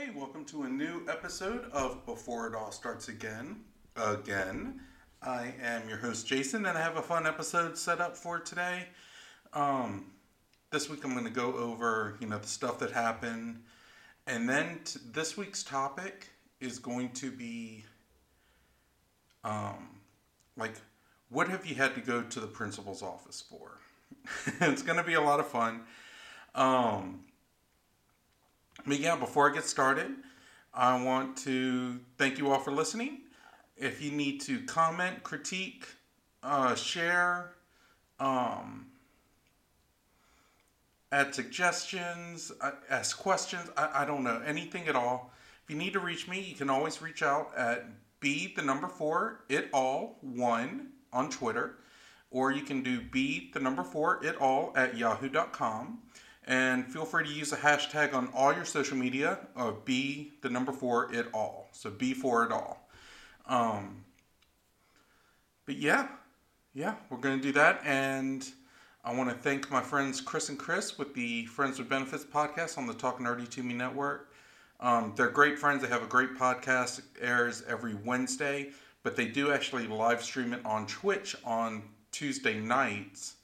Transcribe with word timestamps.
Hey, 0.00 0.08
welcome 0.16 0.46
to 0.46 0.62
a 0.62 0.68
new 0.68 1.02
episode 1.10 1.70
of 1.72 2.06
Before 2.06 2.46
It 2.46 2.54
All 2.54 2.72
Starts 2.72 3.08
Again. 3.08 3.60
Again. 3.96 4.80
I 5.20 5.52
am 5.62 5.86
your 5.90 5.98
host, 5.98 6.26
Jason, 6.26 6.64
and 6.64 6.78
I 6.78 6.80
have 6.80 6.96
a 6.96 7.02
fun 7.02 7.26
episode 7.26 7.76
set 7.76 8.00
up 8.00 8.16
for 8.16 8.38
today. 8.38 8.86
Um, 9.52 10.06
this 10.70 10.88
week 10.88 11.04
I'm 11.04 11.12
going 11.12 11.26
to 11.26 11.30
go 11.30 11.54
over, 11.54 12.16
you 12.18 12.26
know, 12.26 12.38
the 12.38 12.48
stuff 12.48 12.78
that 12.78 12.92
happened. 12.92 13.62
And 14.26 14.48
then 14.48 14.80
t- 14.86 15.00
this 15.12 15.36
week's 15.36 15.62
topic 15.62 16.30
is 16.60 16.78
going 16.78 17.10
to 17.10 17.30
be, 17.30 17.84
um, 19.44 20.00
like, 20.56 20.76
what 21.28 21.46
have 21.48 21.66
you 21.66 21.74
had 21.74 21.94
to 21.94 22.00
go 22.00 22.22
to 22.22 22.40
the 22.40 22.46
principal's 22.46 23.02
office 23.02 23.42
for? 23.42 23.76
it's 24.62 24.80
going 24.80 24.96
to 24.96 25.04
be 25.04 25.14
a 25.14 25.20
lot 25.20 25.40
of 25.40 25.46
fun. 25.46 25.82
Um, 26.54 27.20
but 28.86 28.98
yeah, 28.98 29.16
before 29.16 29.50
I 29.50 29.54
get 29.54 29.64
started, 29.64 30.10
I 30.72 31.02
want 31.02 31.36
to 31.38 32.00
thank 32.16 32.38
you 32.38 32.50
all 32.50 32.60
for 32.60 32.70
listening. 32.70 33.22
If 33.76 34.02
you 34.02 34.10
need 34.10 34.40
to 34.42 34.62
comment, 34.64 35.22
critique, 35.22 35.86
uh, 36.42 36.74
share, 36.74 37.54
um, 38.18 38.86
add 41.12 41.34
suggestions, 41.34 42.52
uh, 42.60 42.72
ask 42.88 43.18
questions, 43.18 43.68
I, 43.76 44.02
I 44.02 44.04
don't 44.04 44.22
know, 44.22 44.40
anything 44.46 44.86
at 44.86 44.96
all. 44.96 45.32
If 45.64 45.70
you 45.70 45.76
need 45.76 45.92
to 45.94 46.00
reach 46.00 46.28
me, 46.28 46.40
you 46.40 46.54
can 46.54 46.70
always 46.70 47.02
reach 47.02 47.22
out 47.22 47.52
at 47.56 47.86
B 48.20 48.52
the 48.54 48.62
number 48.62 48.88
four, 48.88 49.44
it 49.48 49.68
all 49.72 50.18
one 50.20 50.90
on 51.12 51.30
Twitter, 51.30 51.76
or 52.30 52.52
you 52.52 52.62
can 52.62 52.82
do 52.82 53.00
B 53.00 53.50
the 53.52 53.60
number 53.60 53.82
four, 53.82 54.24
it 54.24 54.36
all 54.36 54.72
at 54.76 54.96
yahoo.com. 54.96 55.98
And 56.50 56.92
feel 56.92 57.04
free 57.04 57.24
to 57.24 57.32
use 57.32 57.52
a 57.52 57.56
hashtag 57.56 58.12
on 58.12 58.28
all 58.34 58.52
your 58.52 58.64
social 58.64 58.96
media 58.96 59.38
of 59.54 59.84
be 59.84 60.32
the 60.42 60.50
number 60.50 60.72
four 60.72 61.14
it 61.14 61.28
all. 61.32 61.68
So 61.70 61.90
be 61.90 62.12
for 62.12 62.44
it 62.44 62.50
all. 62.50 62.88
Um, 63.46 64.04
but 65.64 65.76
yeah, 65.76 66.08
yeah, 66.74 66.96
we're 67.08 67.18
going 67.18 67.38
to 67.38 67.42
do 67.42 67.52
that. 67.52 67.80
And 67.84 68.44
I 69.04 69.14
want 69.14 69.30
to 69.30 69.36
thank 69.36 69.70
my 69.70 69.80
friends 69.80 70.20
Chris 70.20 70.48
and 70.48 70.58
Chris 70.58 70.98
with 70.98 71.14
the 71.14 71.46
Friends 71.46 71.78
with 71.78 71.88
Benefits 71.88 72.24
podcast 72.24 72.78
on 72.78 72.88
the 72.88 72.94
Talk 72.94 73.20
Nerdy 73.20 73.48
to 73.50 73.62
Me 73.62 73.72
network. 73.72 74.32
Um, 74.80 75.12
they're 75.14 75.30
great 75.30 75.56
friends. 75.56 75.82
They 75.82 75.88
have 75.88 76.02
a 76.02 76.08
great 76.08 76.34
podcast. 76.36 76.98
It 76.98 77.04
airs 77.20 77.62
every 77.68 77.94
Wednesday, 77.94 78.70
but 79.04 79.14
they 79.14 79.26
do 79.26 79.52
actually 79.52 79.86
live 79.86 80.20
stream 80.20 80.52
it 80.52 80.66
on 80.66 80.88
Twitch 80.88 81.36
on 81.44 81.84
Tuesday 82.10 82.58
nights. 82.58 83.36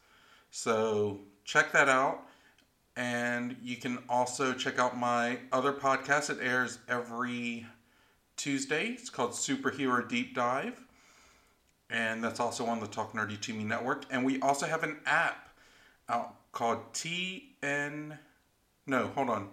So 0.51 1.21
check 1.45 1.71
that 1.71 1.89
out. 1.89 2.26
And 2.97 3.57
you 3.63 3.77
can 3.77 3.99
also 4.09 4.55
check 4.55 4.79
out 4.79 4.99
my 4.99 5.39
other 5.53 5.73
podcast. 5.73 6.31
It 6.31 6.39
airs 6.41 6.79
every 6.89 7.67
Tuesday. 8.37 8.97
It's 8.99 9.11
called 9.11 9.33
Superhero 9.33 10.09
Deep 10.09 10.35
Dive. 10.35 10.81
And 11.91 12.25
that's 12.25 12.41
also 12.41 12.67
on 12.67 12.81
the 12.81 12.87
Talk 12.87 13.13
Nerdy 13.13 13.39
to 13.43 13.53
Me 13.53 13.65
network. 13.65 14.05
And 14.11 14.25
we 14.25 14.41
also 14.41 14.67
have 14.67 14.83
an 14.83 14.97
app 15.05 15.51
out 16.09 16.37
called 16.53 16.93
TN. 16.95 18.19
No, 18.87 19.09
hold 19.09 19.29
on. 19.29 19.49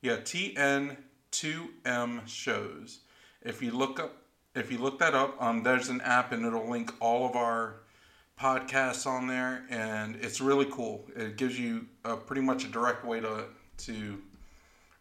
Yeah, 0.00 0.18
TN2M 0.18 2.26
shows. 2.26 3.00
If 3.42 3.60
you 3.60 3.72
look 3.72 3.98
up, 3.98 4.16
if 4.54 4.70
you 4.70 4.78
look 4.78 5.00
that 5.00 5.14
up, 5.14 5.36
um, 5.42 5.62
there's 5.62 5.88
an 5.88 6.00
app 6.02 6.30
and 6.30 6.46
it'll 6.46 6.70
link 6.70 6.92
all 7.00 7.28
of 7.28 7.34
our 7.34 7.80
podcasts 8.40 9.06
on 9.06 9.26
there, 9.26 9.64
and 9.70 10.16
it's 10.16 10.40
really 10.40 10.66
cool. 10.70 11.04
It 11.16 11.36
gives 11.36 11.58
you 11.58 11.86
a, 12.04 12.16
pretty 12.16 12.42
much 12.42 12.64
a 12.64 12.68
direct 12.68 13.04
way 13.04 13.20
to 13.20 13.44
to 13.76 14.22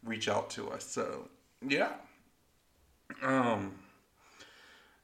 reach 0.04 0.28
out 0.28 0.50
to 0.52 0.70
us. 0.70 0.86
So 0.86 1.28
yeah. 1.68 1.94
Um, 3.22 3.74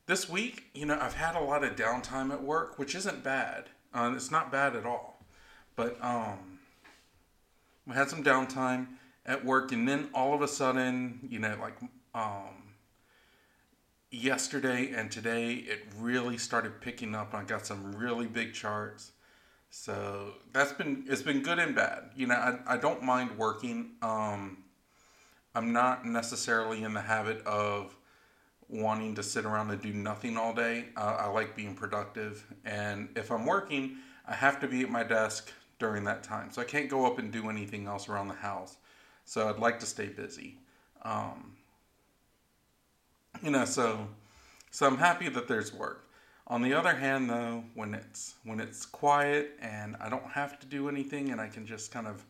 this 0.08 0.28
week, 0.28 0.66
you 0.74 0.86
know, 0.86 0.98
I've 1.00 1.14
had 1.14 1.36
a 1.36 1.40
lot 1.40 1.64
of 1.64 1.76
downtime 1.76 2.32
at 2.32 2.42
work, 2.42 2.80
which 2.80 2.96
isn't 2.96 3.24
bad. 3.24 3.66
Uh, 3.94 4.12
it's 4.16 4.32
not 4.32 4.52
bad 4.52 4.76
at 4.76 4.86
all. 4.86 5.24
But 5.76 6.04
um, 6.04 6.60
we 7.86 7.94
had 7.94 8.10
some 8.10 8.24
downtime 8.24 8.88
at 9.26 9.46
work, 9.46 9.72
and 9.72 9.88
then 9.88 10.10
all 10.14 10.34
of 10.34 10.42
a 10.42 10.48
sudden, 10.48 11.20
you 11.30 11.40
know, 11.40 11.56
like 11.62 11.76
um, 12.16 12.69
yesterday 14.12 14.92
and 14.96 15.12
today, 15.12 15.54
it 15.54 15.86
really 15.98 16.38
started 16.38 16.82
picking 16.82 17.16
up. 17.16 17.34
I 17.34 17.44
got 17.44 17.66
some 17.66 17.92
really 17.94 18.28
big 18.28 18.54
charts. 18.54 19.12
So 19.72 20.34
that's 20.52 20.74
been 20.74 21.06
it's 21.08 21.22
been 21.22 21.42
good 21.42 21.60
and 21.60 21.76
bad. 21.76 22.12
You 22.16 22.28
know, 22.28 22.36
I, 22.36 22.74
I 22.74 22.78
don't 22.78 23.04
mind 23.04 23.38
working. 23.38 23.92
Um, 24.02 24.64
I'm 25.54 25.72
not 25.72 26.06
necessarily 26.06 26.84
in 26.84 26.94
the 26.94 27.02
habit 27.02 27.46
of 27.46 27.96
wanting 28.68 29.16
to 29.16 29.24
sit 29.24 29.46
around 29.46 29.72
and 29.72 29.82
do 29.82 29.94
nothing 29.94 30.38
all 30.38 30.54
day. 30.54 30.86
Uh, 30.96 31.18
I 31.20 31.28
like 31.28 31.56
being 31.56 31.76
productive, 31.76 32.46
and 32.66 33.10
if 33.16 33.32
I'm 33.32 33.46
working, 33.46 33.98
I 34.28 34.34
have 34.34 34.60
to 34.62 34.68
be 34.68 34.82
at 34.82 34.90
my 34.90 35.04
desk 35.04 35.52
during 35.80 36.04
that 36.06 36.24
time. 36.24 36.52
So 36.52 36.62
I 36.62 36.66
can't 36.66 36.90
go 36.90 37.06
up 37.06 37.20
and 37.20 37.32
do 37.32 37.50
anything 37.50 37.88
else 37.88 38.10
around 38.10 38.28
the 38.28 38.36
house. 38.36 38.78
So 39.26 39.50
I'd 39.50 39.60
like 39.60 39.80
to 39.80 39.86
stay 39.86 40.08
busy. 40.08 40.58
Um, 41.04 41.56
you 43.44 43.52
know, 43.52 43.66
so 43.66 44.08
so 44.72 44.86
I'm 44.86 44.98
happy 44.98 45.30
that 45.30 45.48
there's 45.48 45.74
work. 45.74 46.06
On 46.48 46.62
the 46.62 46.74
other 46.74 46.96
hand, 46.96 47.30
though, 47.30 47.64
when 47.76 47.94
it's 47.94 48.36
when 48.44 48.60
it's 48.60 48.86
quiet 48.86 49.58
and 49.62 49.96
I 50.00 50.10
don't 50.10 50.26
have 50.32 50.60
to 50.60 50.66
do 50.66 50.90
anything 50.90 51.30
and 51.32 51.40
I 51.40 51.48
can 51.48 51.66
just 51.66 51.92
kind 51.92 52.08
of 52.08 52.26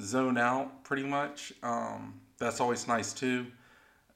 zone 0.00 0.38
out 0.38 0.84
pretty 0.84 1.02
much, 1.02 1.52
um, 1.62 2.20
that's 2.38 2.60
always 2.60 2.86
nice 2.86 3.12
too. 3.12 3.46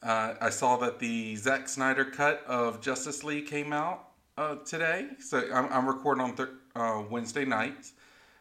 Uh, 0.02 0.34
I 0.40 0.50
saw 0.50 0.76
that 0.76 0.98
the 0.98 1.34
Zack 1.36 1.68
Snyder 1.68 2.04
cut 2.04 2.44
of 2.46 2.80
Justice 2.80 3.24
League 3.24 3.46
came 3.46 3.72
out 3.72 4.10
uh, 4.38 4.56
today, 4.56 5.08
so 5.18 5.42
I'm, 5.52 5.72
I'm 5.72 5.86
recording 5.88 6.22
on 6.22 6.36
th- 6.36 6.48
uh, 6.76 7.02
Wednesday 7.10 7.44
nights. 7.44 7.94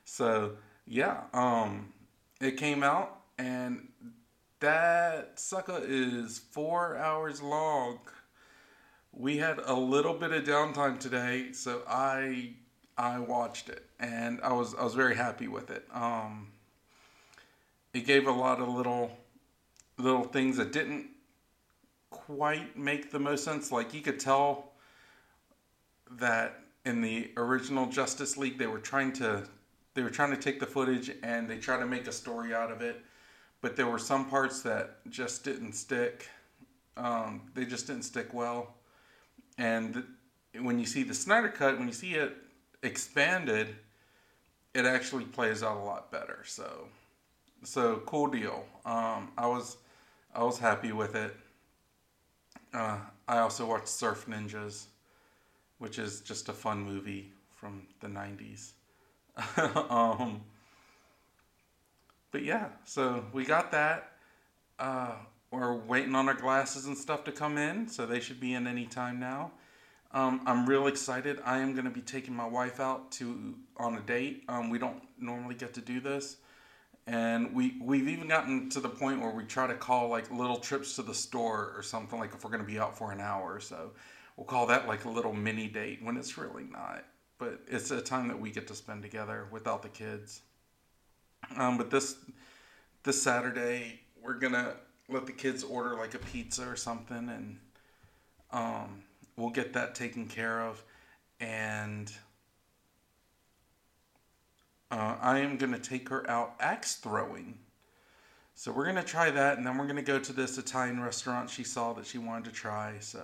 So 0.04 0.52
yeah, 0.86 1.22
um, 1.34 1.92
it 2.42 2.58
came 2.58 2.84
out, 2.84 3.22
and 3.38 3.88
that 4.60 5.40
sucker 5.40 5.82
is 5.84 6.40
four 6.40 6.98
hours 6.98 7.42
long. 7.42 8.00
We 9.12 9.38
had 9.38 9.60
a 9.60 9.74
little 9.74 10.14
bit 10.14 10.32
of 10.32 10.44
downtime 10.44 11.00
today, 11.00 11.52
so 11.54 11.84
I 11.88 12.54
I 12.98 13.20
watched 13.20 13.70
it, 13.70 13.86
and 14.00 14.40
I 14.42 14.54
was 14.54 14.76
I 14.76 14.84
was 14.84 14.96
very 14.96 15.16
happy 15.16 15.48
with 15.48 15.70
it. 15.70 15.86
Um, 15.94 16.52
it 17.94 18.06
gave 18.06 18.28
a 18.28 18.32
lot 18.32 18.60
of 18.60 18.68
little 18.68 19.12
little 19.98 20.26
things 20.26 20.58
that 20.58 20.72
didn't 20.72 21.08
quite 22.10 22.78
make 22.78 23.12
the 23.12 23.20
most 23.20 23.44
sense. 23.44 23.72
Like 23.72 23.94
you 23.94 24.02
could 24.02 24.20
tell 24.20 24.72
that 26.12 26.60
in 26.86 27.02
the 27.02 27.32
original 27.38 27.88
Justice 27.88 28.38
League, 28.38 28.58
they 28.58 28.68
were 28.68 28.80
trying 28.80 29.14
to 29.14 29.44
they 29.94 30.04
were 30.04 30.10
trying 30.10 30.32
to 30.32 30.38
take 30.38 30.60
the 30.60 30.66
footage 30.66 31.12
and 31.24 31.50
they 31.50 31.58
try 31.58 31.80
to 31.80 31.86
make 31.86 32.08
a 32.08 32.12
story 32.12 32.54
out 32.54 32.72
of 32.72 32.82
it, 32.82 33.02
but 33.66 33.76
there 33.76 33.88
were 33.88 33.98
some 33.98 34.30
parts 34.30 34.62
that 34.62 35.00
just 35.10 35.44
didn't 35.44 35.74
stick. 35.74 36.30
Um, 36.98 37.42
they 37.56 37.66
just 37.66 37.88
didn't 37.88 38.04
stick 38.04 38.32
well, 38.32 38.76
and 39.58 40.04
when 40.62 40.78
you 40.78 40.86
see 40.86 41.02
the 41.02 41.16
Snyder 41.16 41.50
cut, 41.50 41.80
when 41.80 41.88
you 41.88 41.94
see 41.94 42.14
it 42.14 42.38
expanded, 42.84 43.76
it 44.76 44.86
actually 44.86 45.26
plays 45.26 45.64
out 45.64 45.78
a 45.78 45.80
lot 45.80 46.12
better. 46.12 46.44
So, 46.46 46.90
so 47.64 48.04
cool 48.06 48.28
deal. 48.28 48.66
Um, 48.86 49.32
I 49.36 49.48
was 49.48 49.78
I 50.36 50.44
was 50.44 50.60
happy 50.60 50.92
with 50.92 51.16
it. 51.16 51.36
Uh, 52.72 53.00
I 53.28 53.40
also 53.40 53.66
watched 53.66 53.88
Surf 53.88 54.28
Ninjas, 54.30 54.86
which 55.80 55.98
is 55.98 56.22
just 56.22 56.50
a 56.50 56.54
fun 56.54 56.84
movie 56.84 57.32
from 57.56 57.88
the 58.00 58.10
90s. 58.10 58.74
um, 59.90 60.44
but 62.36 62.44
yeah, 62.44 62.66
so 62.84 63.24
we 63.32 63.46
got 63.46 63.72
that. 63.72 64.12
Uh, 64.78 65.14
we're 65.52 65.74
waiting 65.74 66.16
on 66.16 66.28
our 66.28 66.34
glasses 66.34 66.86
and 66.86 66.98
stuff 66.98 67.24
to 67.24 67.32
come 67.32 67.58
in, 67.58 67.88
so 67.88 68.06
they 68.06 68.20
should 68.20 68.42
be 68.42 68.56
in 68.56 68.68
any 68.68 68.86
time 68.86 69.22
now. 69.22 69.52
Um, 70.12 70.42
I'm 70.46 70.66
real 70.66 70.88
excited. 70.88 71.40
I 71.46 71.60
am 71.60 71.72
going 71.72 71.86
to 71.86 71.92
be 71.92 72.02
taking 72.02 72.36
my 72.36 72.46
wife 72.46 72.82
out 72.82 73.10
to 73.14 73.56
on 73.78 73.96
a 73.96 74.02
date. 74.02 74.44
Um, 74.50 74.70
we 74.70 74.78
don't 74.78 75.02
normally 75.18 75.56
get 75.56 75.74
to 75.76 75.80
do 75.80 76.02
this, 76.02 76.36
and 77.08 77.56
we 77.56 77.78
we've 77.82 78.10
even 78.10 78.28
gotten 78.28 78.70
to 78.72 78.82
the 78.82 78.90
point 78.90 79.22
where 79.22 79.32
we 79.32 79.46
try 79.46 79.66
to 79.66 79.76
call 79.76 80.10
like 80.10 80.30
little 80.30 80.58
trips 80.58 80.98
to 80.98 81.04
the 81.04 81.14
store 81.14 81.72
or 81.74 81.84
something 81.84 82.20
like 82.20 82.34
if 82.34 82.44
we're 82.44 82.52
going 82.52 82.66
to 82.66 82.68
be 82.68 82.80
out 82.80 82.98
for 82.98 83.14
an 83.14 83.22
hour 83.22 83.54
or 83.54 83.62
so 83.62 83.92
we'll 84.36 84.46
call 84.46 84.66
that 84.66 84.90
like 84.90 85.06
a 85.06 85.10
little 85.10 85.32
mini 85.32 85.70
date 85.70 86.00
when 86.04 86.18
it's 86.18 86.38
really 86.38 86.66
not 86.66 87.06
but 87.38 87.62
it's 87.68 87.92
a 87.92 88.02
time 88.02 88.28
that 88.28 88.38
we 88.38 88.52
get 88.52 88.68
to 88.68 88.76
spend 88.76 89.02
together 89.02 89.48
without 89.52 89.82
the 89.82 89.88
kids 89.88 90.42
um, 91.58 91.78
but 91.78 91.90
this 91.90 92.16
this 93.04 93.22
saturday 93.22 94.00
we're 94.22 94.34
gonna 94.34 94.74
let 95.10 95.26
the 95.26 95.32
kids 95.32 95.64
order 95.64 95.96
like 95.96 96.14
a 96.14 96.20
pizza 96.20 96.68
or 96.68 96.76
something 96.76 97.30
and 97.30 97.60
um, 98.52 99.04
we'll 99.38 99.50
get 99.50 99.74
that 99.74 99.96
taken 99.96 100.28
care 100.28 100.62
of 100.62 100.84
and 101.40 102.12
uh, 104.92 105.16
I 105.22 105.40
am 105.40 105.58
to 105.58 105.80
take 105.80 106.10
her 106.10 106.30
out 106.30 106.56
axe 106.60 106.96
throwing. 106.96 107.58
So 108.54 108.72
we're 108.72 108.86
gonna 108.86 109.04
try 109.04 109.30
that, 109.32 109.58
and 109.58 109.66
then 109.66 109.78
we're 109.78 109.88
gonna 109.88 110.02
go 110.02 110.20
to 110.20 110.32
this 110.32 110.58
Italian 110.58 111.02
restaurant 111.02 111.50
she 111.50 111.64
saw 111.64 111.94
that 111.94 112.06
she 112.06 112.18
wanted 112.18 112.46
to 112.46 112.52
try. 112.52 112.96
So 113.00 113.22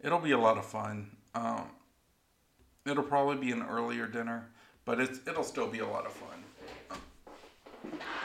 it'll 0.00 0.20
be 0.20 0.30
a 0.30 0.38
lot 0.38 0.56
of 0.56 0.64
fun. 0.64 1.10
Um, 1.34 1.66
it'll 2.86 3.02
probably 3.02 3.36
be 3.36 3.52
an 3.52 3.62
earlier 3.62 4.06
dinner, 4.06 4.48
but 4.86 4.98
it's 5.00 5.20
it'll 5.28 5.44
still 5.44 5.68
be 5.68 5.80
a 5.80 5.86
lot 5.86 6.06
of 6.06 6.12
fun. 6.12 6.42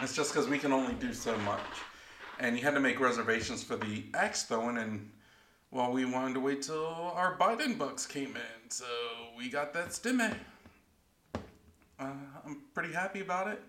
It's 0.01 0.15
just 0.15 0.33
because 0.33 0.49
we 0.49 0.57
can 0.57 0.71
only 0.73 0.95
do 0.95 1.13
so 1.13 1.37
much, 1.39 1.61
and 2.39 2.57
you 2.57 2.63
had 2.63 2.73
to 2.73 2.79
make 2.79 2.99
reservations 2.99 3.63
for 3.63 3.75
the 3.75 4.01
Expo, 4.13 4.81
and 4.81 5.11
well, 5.69 5.91
we 5.91 6.05
wanted 6.05 6.33
to 6.33 6.39
wait 6.39 6.63
till 6.63 6.85
our 6.85 7.37
Biden 7.37 7.77
bucks 7.77 8.07
came 8.07 8.35
in, 8.35 8.69
so 8.69 8.85
we 9.37 9.47
got 9.47 9.73
that 9.75 9.89
stimmy. 9.89 10.35
Uh, 11.99 12.09
I'm 12.43 12.63
pretty 12.73 12.91
happy 12.91 13.21
about 13.21 13.47
it. 13.47 13.61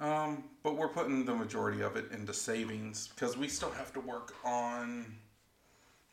Um, 0.00 0.42
but 0.64 0.76
we're 0.76 0.88
putting 0.88 1.24
the 1.24 1.34
majority 1.34 1.82
of 1.82 1.96
it 1.96 2.10
into 2.10 2.34
savings 2.34 3.08
because 3.14 3.36
we 3.36 3.46
still 3.46 3.70
have 3.70 3.92
to 3.92 4.00
work 4.00 4.34
on 4.44 5.06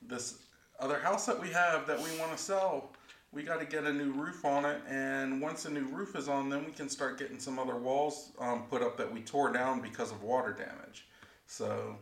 this 0.04 0.38
other 0.80 1.00
house 1.00 1.26
that 1.26 1.42
we 1.42 1.50
have 1.50 1.88
that 1.88 1.98
we 1.98 2.18
want 2.20 2.32
to 2.32 2.38
sell. 2.38 2.92
We 3.34 3.42
got 3.42 3.60
to 3.60 3.66
get 3.66 3.84
a 3.84 3.92
new 3.92 4.12
roof 4.12 4.46
on 4.46 4.64
it, 4.64 4.80
and 4.88 5.42
once 5.42 5.66
a 5.66 5.70
new 5.72 5.88
roof 5.88 6.16
is 6.16 6.30
on, 6.30 6.50
then 6.50 6.66
we 6.66 6.72
can 6.72 6.88
start 6.88 7.18
getting 7.18 7.40
some 7.40 7.58
other 7.58 7.76
walls 7.76 8.32
um, 8.40 8.64
put 8.70 8.84
up 8.84 8.96
that 8.98 9.12
we 9.12 9.22
tore 9.22 9.52
down 9.52 9.82
because 9.82 10.12
of 10.12 10.22
water 10.22 10.54
damage. 10.54 11.08
So, 11.48 11.98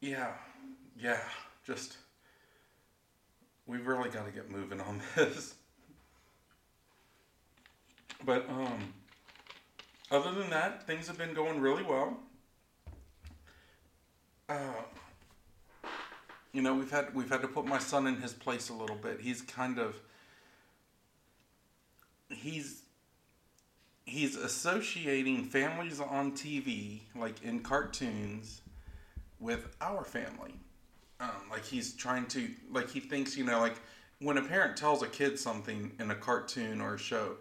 yeah, 0.00 0.32
yeah, 1.00 1.20
just 1.66 1.96
we've 3.66 3.86
really 3.86 4.10
got 4.10 4.26
to 4.26 4.32
get 4.32 4.50
moving 4.50 4.80
on 4.80 5.00
this. 5.16 5.54
But 8.24 8.48
um 8.50 8.92
other 10.10 10.32
than 10.32 10.50
that, 10.50 10.86
things 10.86 11.06
have 11.08 11.16
been 11.16 11.32
going 11.32 11.58
really 11.58 11.82
well. 11.82 12.18
Uh, 14.46 14.82
you 16.52 16.62
know, 16.62 16.74
we've 16.74 16.90
had 16.90 17.14
we've 17.14 17.30
had 17.30 17.42
to 17.42 17.48
put 17.48 17.64
my 17.64 17.78
son 17.78 18.06
in 18.06 18.16
his 18.16 18.32
place 18.32 18.68
a 18.68 18.74
little 18.74 18.96
bit. 18.96 19.20
He's 19.20 19.42
kind 19.42 19.78
of 19.78 19.96
he's 22.28 22.82
he's 24.04 24.36
associating 24.36 25.44
families 25.44 26.00
on 26.00 26.32
TV, 26.32 27.00
like 27.14 27.42
in 27.42 27.60
cartoons, 27.60 28.62
with 29.40 29.74
our 29.80 30.04
family. 30.04 30.54
Um, 31.20 31.30
like 31.50 31.64
he's 31.64 31.94
trying 31.94 32.26
to 32.26 32.48
like 32.70 32.90
he 32.90 33.00
thinks 33.00 33.36
you 33.36 33.44
know 33.44 33.60
like 33.60 33.76
when 34.18 34.38
a 34.38 34.42
parent 34.42 34.76
tells 34.76 35.02
a 35.02 35.08
kid 35.08 35.38
something 35.38 35.92
in 36.00 36.10
a 36.10 36.14
cartoon 36.14 36.80
or 36.80 36.94
a 36.94 36.98
show 36.98 37.36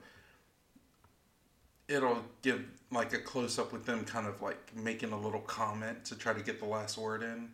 it'll 1.91 2.23
give 2.41 2.63
like 2.91 3.13
a 3.13 3.17
close 3.17 3.59
up 3.59 3.73
with 3.73 3.85
them 3.85 4.03
kind 4.05 4.27
of 4.27 4.41
like 4.41 4.75
making 4.75 5.11
a 5.11 5.19
little 5.19 5.41
comment 5.41 6.05
to 6.05 6.15
try 6.15 6.33
to 6.33 6.41
get 6.41 6.59
the 6.59 6.65
last 6.65 6.97
word 6.97 7.23
in. 7.23 7.49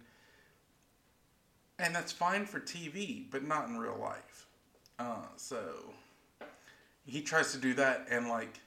And 1.80 1.94
that's 1.94 2.12
fine 2.12 2.46
for 2.46 2.60
TV, 2.60 3.26
but 3.30 3.44
not 3.44 3.68
in 3.68 3.78
real 3.78 3.98
life. 4.00 4.48
Uh, 4.98 5.26
so 5.36 5.60
he 7.06 7.22
tries 7.22 7.52
to 7.52 7.58
do 7.60 7.74
that, 7.76 8.08
and 8.10 8.28
like 8.28 8.60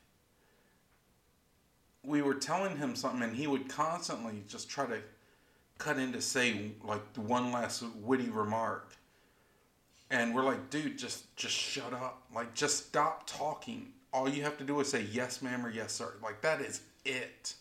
we 2.04 2.22
were 2.22 2.34
telling 2.34 2.76
him 2.76 2.94
something, 2.94 3.22
and 3.22 3.36
he 3.36 3.46
would 3.46 3.68
constantly 3.68 4.42
just 4.48 4.70
try 4.70 4.86
to 4.86 4.98
cut 5.78 5.98
in 5.98 6.12
to 6.12 6.20
say 6.20 6.72
like 6.84 7.02
one 7.16 7.52
last 7.52 7.82
witty 8.00 8.30
remark. 8.30 8.92
And 10.12 10.34
we're 10.34 10.44
like, 10.44 10.70
dude, 10.70 10.98
just 10.98 11.34
just 11.36 11.54
shut 11.54 11.92
up. 11.92 12.22
Like, 12.32 12.54
just 12.54 12.86
stop 12.86 13.26
talking 13.26 13.92
all 14.12 14.28
you 14.28 14.42
have 14.42 14.58
to 14.58 14.64
do 14.64 14.80
is 14.80 14.90
say 14.90 15.06
yes 15.12 15.42
ma'am 15.42 15.64
or 15.64 15.70
yes 15.70 15.92
sir 15.92 16.12
like 16.22 16.40
that 16.40 16.60
is 16.60 16.80
it 17.04 17.54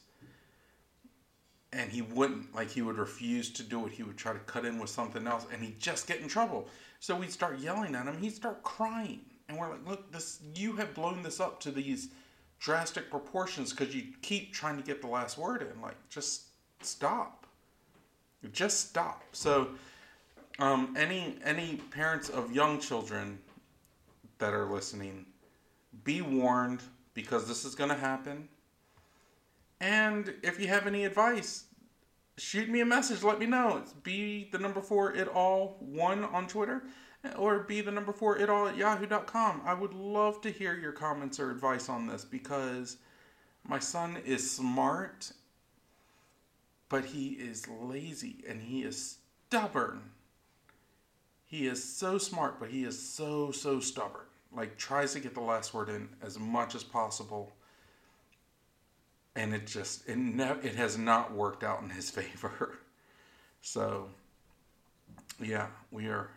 and 1.71 1.91
he 1.91 2.01
wouldn't 2.01 2.53
like 2.55 2.71
he 2.71 2.81
would 2.81 2.97
refuse 2.97 3.51
to 3.51 3.63
do 3.63 3.85
it. 3.85 3.91
He 3.91 4.03
would 4.03 4.17
try 4.17 4.33
to 4.33 4.39
cut 4.39 4.65
in 4.65 4.79
with 4.79 4.89
something 4.89 5.27
else 5.27 5.45
and 5.53 5.61
he'd 5.63 5.79
just 5.79 6.07
get 6.07 6.19
in 6.19 6.27
trouble. 6.27 6.67
So 6.99 7.15
we'd 7.15 7.31
start 7.31 7.59
yelling 7.59 7.95
at 7.95 8.05
him. 8.05 8.17
He'd 8.19 8.33
start 8.33 8.63
crying. 8.63 9.21
And 9.47 9.57
we're 9.57 9.69
like 9.69 9.87
look 9.87 10.11
this 10.11 10.39
you 10.55 10.75
have 10.77 10.93
blown 10.93 11.23
this 11.23 11.39
up 11.39 11.59
to 11.61 11.71
these 11.71 12.09
drastic 12.59 13.09
proportions 13.09 13.71
because 13.71 13.95
you 13.95 14.03
keep 14.21 14.53
trying 14.53 14.77
to 14.77 14.83
get 14.83 15.01
the 15.01 15.07
last 15.07 15.37
word 15.37 15.61
in. 15.61 15.81
Like 15.81 15.97
just 16.09 16.43
stop. 16.81 17.45
Just 18.51 18.89
stop. 18.89 19.23
So 19.31 19.69
um, 20.59 20.95
any 20.97 21.37
any 21.43 21.77
parents 21.91 22.29
of 22.29 22.53
young 22.53 22.79
children 22.79 23.39
that 24.39 24.53
are 24.53 24.65
listening 24.65 25.25
be 26.03 26.21
warned 26.21 26.81
because 27.13 27.47
this 27.47 27.65
is 27.65 27.75
going 27.75 27.89
to 27.89 27.95
happen. 27.95 28.47
And 29.79 30.33
if 30.43 30.59
you 30.59 30.67
have 30.67 30.87
any 30.87 31.05
advice, 31.05 31.65
shoot 32.37 32.69
me 32.69 32.81
a 32.81 32.85
message. 32.85 33.23
Let 33.23 33.39
me 33.39 33.45
know. 33.45 33.77
It's 33.77 33.93
be 33.93 34.49
the 34.51 34.59
number 34.59 34.81
four 34.81 35.13
it 35.13 35.27
all 35.27 35.77
one 35.79 36.23
on 36.25 36.47
Twitter 36.47 36.83
or 37.37 37.59
be 37.59 37.81
the 37.81 37.91
number 37.91 38.13
four 38.13 38.37
it 38.37 38.49
all 38.49 38.67
at 38.67 38.77
yahoo.com. 38.77 39.61
I 39.65 39.73
would 39.73 39.93
love 39.93 40.41
to 40.41 40.51
hear 40.51 40.75
your 40.75 40.91
comments 40.91 41.39
or 41.39 41.51
advice 41.51 41.89
on 41.89 42.07
this 42.07 42.25
because 42.25 42.97
my 43.63 43.79
son 43.79 44.17
is 44.25 44.49
smart, 44.49 45.31
but 46.87 47.05
he 47.05 47.29
is 47.29 47.67
lazy 47.67 48.43
and 48.47 48.61
he 48.61 48.83
is 48.83 49.17
stubborn. 49.47 50.11
He 51.45 51.67
is 51.67 51.83
so 51.83 52.17
smart, 52.17 52.59
but 52.59 52.69
he 52.69 52.83
is 52.83 52.99
so, 53.01 53.51
so 53.51 53.79
stubborn 53.79 54.25
like 54.55 54.77
tries 54.77 55.13
to 55.13 55.19
get 55.19 55.33
the 55.33 55.41
last 55.41 55.73
word 55.73 55.89
in 55.89 56.09
as 56.21 56.39
much 56.39 56.75
as 56.75 56.83
possible 56.83 57.51
and 59.39 59.53
it 59.53 59.65
just 59.65 60.07
it, 60.07 60.17
ne- 60.17 60.59
it 60.63 60.75
has 60.75 60.97
not 60.97 61.33
worked 61.33 61.63
out 61.63 61.81
in 61.81 61.89
his 61.89 62.09
favor. 62.19 62.77
So 63.61 64.09
yeah 65.41 65.67
we 65.91 66.07
are 66.07 66.29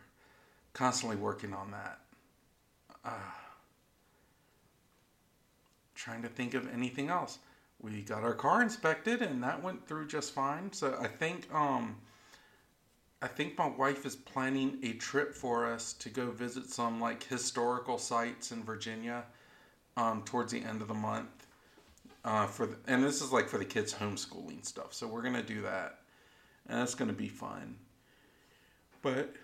constantly 0.73 1.17
working 1.17 1.53
on 1.53 1.73
that. 1.73 1.99
Uh, 3.05 3.11
trying 5.95 6.23
to 6.23 6.29
think 6.29 6.55
of 6.55 6.73
anything 6.73 7.09
else. 7.09 7.39
We 7.81 8.03
got 8.03 8.23
our 8.23 8.35
car 8.35 8.63
inspected 8.63 9.23
and 9.23 9.43
that 9.43 9.61
went 9.63 9.87
through 9.87 10.07
just 10.07 10.33
fine. 10.33 10.73
So 10.73 10.97
i 11.01 11.09
think 11.09 11.53
um 11.53 11.97
I 13.21 13.29
think 13.29 13.57
my 13.57 13.69
wife 13.69 14.05
is 14.05 14.17
planning 14.17 14.81
a 14.83 14.95
trip 14.95 15.33
for 15.33 15.65
us 15.65 15.93
to 15.95 16.09
go 16.09 16.33
visit 16.33 16.69
some 16.69 17.01
like 17.01 17.23
historical 17.23 17.97
sites 17.99 18.51
in 18.51 18.65
Virginia 18.65 19.23
um, 19.97 20.23
towards 20.25 20.51
the 20.51 20.65
end 20.65 20.83
of 20.83 20.89
the 20.89 20.95
month. 20.95 21.42
Uh, 22.25 22.47
for 22.47 22.67
the, 22.67 22.77
and 22.87 23.03
this 23.03 23.21
is 23.21 23.33
like 23.33 23.49
for 23.49 23.59
the 23.59 23.65
kids 23.65 23.93
homeschooling 23.93 24.65
stuff, 24.65 24.95
so 24.95 25.09
we're 25.09 25.23
gonna 25.23 25.43
do 25.43 25.63
that, 25.63 25.99
and 26.69 26.79
that's 26.79 26.95
gonna 26.95 27.13
be 27.13 27.29
fun. 27.29 27.77
But 29.03 29.35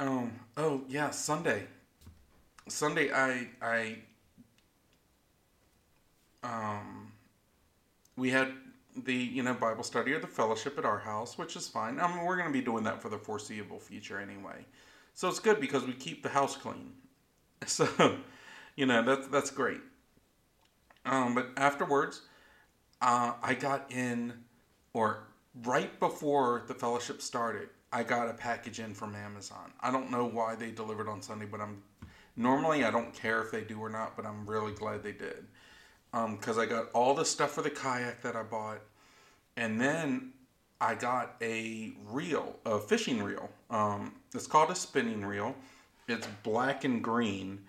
um, 0.00 0.32
oh 0.56 0.82
yeah, 0.88 1.10
Sunday. 1.10 1.66
Sunday, 2.68 3.12
I 3.12 3.48
I 3.62 3.98
um, 6.42 7.12
we 8.16 8.30
had 8.30 8.52
the 9.04 9.14
you 9.14 9.42
know 9.42 9.54
Bible 9.54 9.84
study 9.84 10.12
or 10.12 10.18
the 10.18 10.26
fellowship 10.26 10.78
at 10.78 10.84
our 10.84 10.98
house, 10.98 11.38
which 11.38 11.56
is 11.56 11.68
fine. 11.68 12.00
I 12.00 12.08
mean, 12.08 12.24
we're 12.24 12.36
to 12.42 12.50
be 12.50 12.60
doing 12.60 12.84
that 12.84 13.00
for 13.00 13.08
the 13.08 13.18
foreseeable 13.18 13.78
future 13.78 14.18
anyway, 14.18 14.64
so 15.14 15.28
it's 15.28 15.40
good 15.40 15.60
because 15.60 15.84
we 15.84 15.92
keep 15.92 16.22
the 16.22 16.28
house 16.28 16.56
clean. 16.56 16.92
So, 17.66 17.88
you 18.76 18.84
know 18.84 19.02
that's 19.02 19.28
that's 19.28 19.50
great. 19.50 19.80
Um, 21.06 21.34
but 21.34 21.48
afterwards, 21.56 22.22
uh, 23.00 23.32
I 23.42 23.54
got 23.54 23.90
in, 23.90 24.32
or 24.92 25.24
right 25.64 25.98
before 26.00 26.64
the 26.66 26.74
fellowship 26.74 27.22
started, 27.22 27.68
I 27.92 28.02
got 28.02 28.28
a 28.28 28.34
package 28.34 28.80
in 28.80 28.92
from 28.92 29.14
Amazon. 29.14 29.72
I 29.80 29.90
don't 29.90 30.10
know 30.10 30.26
why 30.26 30.54
they 30.56 30.70
delivered 30.70 31.08
on 31.08 31.22
Sunday, 31.22 31.46
but 31.46 31.60
I'm 31.60 31.82
normally 32.36 32.84
I 32.84 32.90
don't 32.90 33.14
care 33.14 33.42
if 33.42 33.50
they 33.50 33.62
do 33.62 33.78
or 33.78 33.88
not, 33.88 34.16
but 34.16 34.26
I'm 34.26 34.44
really 34.46 34.72
glad 34.72 35.02
they 35.02 35.12
did 35.12 35.46
because 36.10 36.56
um, 36.56 36.62
I 36.62 36.66
got 36.66 36.90
all 36.92 37.14
the 37.14 37.24
stuff 37.24 37.52
for 37.52 37.62
the 37.62 37.70
kayak 37.70 38.22
that 38.22 38.36
I 38.36 38.42
bought, 38.42 38.80
and 39.56 39.80
then 39.80 40.32
I 40.80 40.94
got 40.94 41.36
a 41.40 41.92
reel, 42.06 42.56
a 42.64 42.78
fishing 42.78 43.22
reel. 43.22 43.50
Um, 43.70 44.14
it's 44.34 44.46
called 44.46 44.70
a 44.70 44.74
spinning 44.74 45.24
reel. 45.24 45.54
It's 46.08 46.26
black 46.42 46.84
and 46.84 47.02
green, 47.02 47.60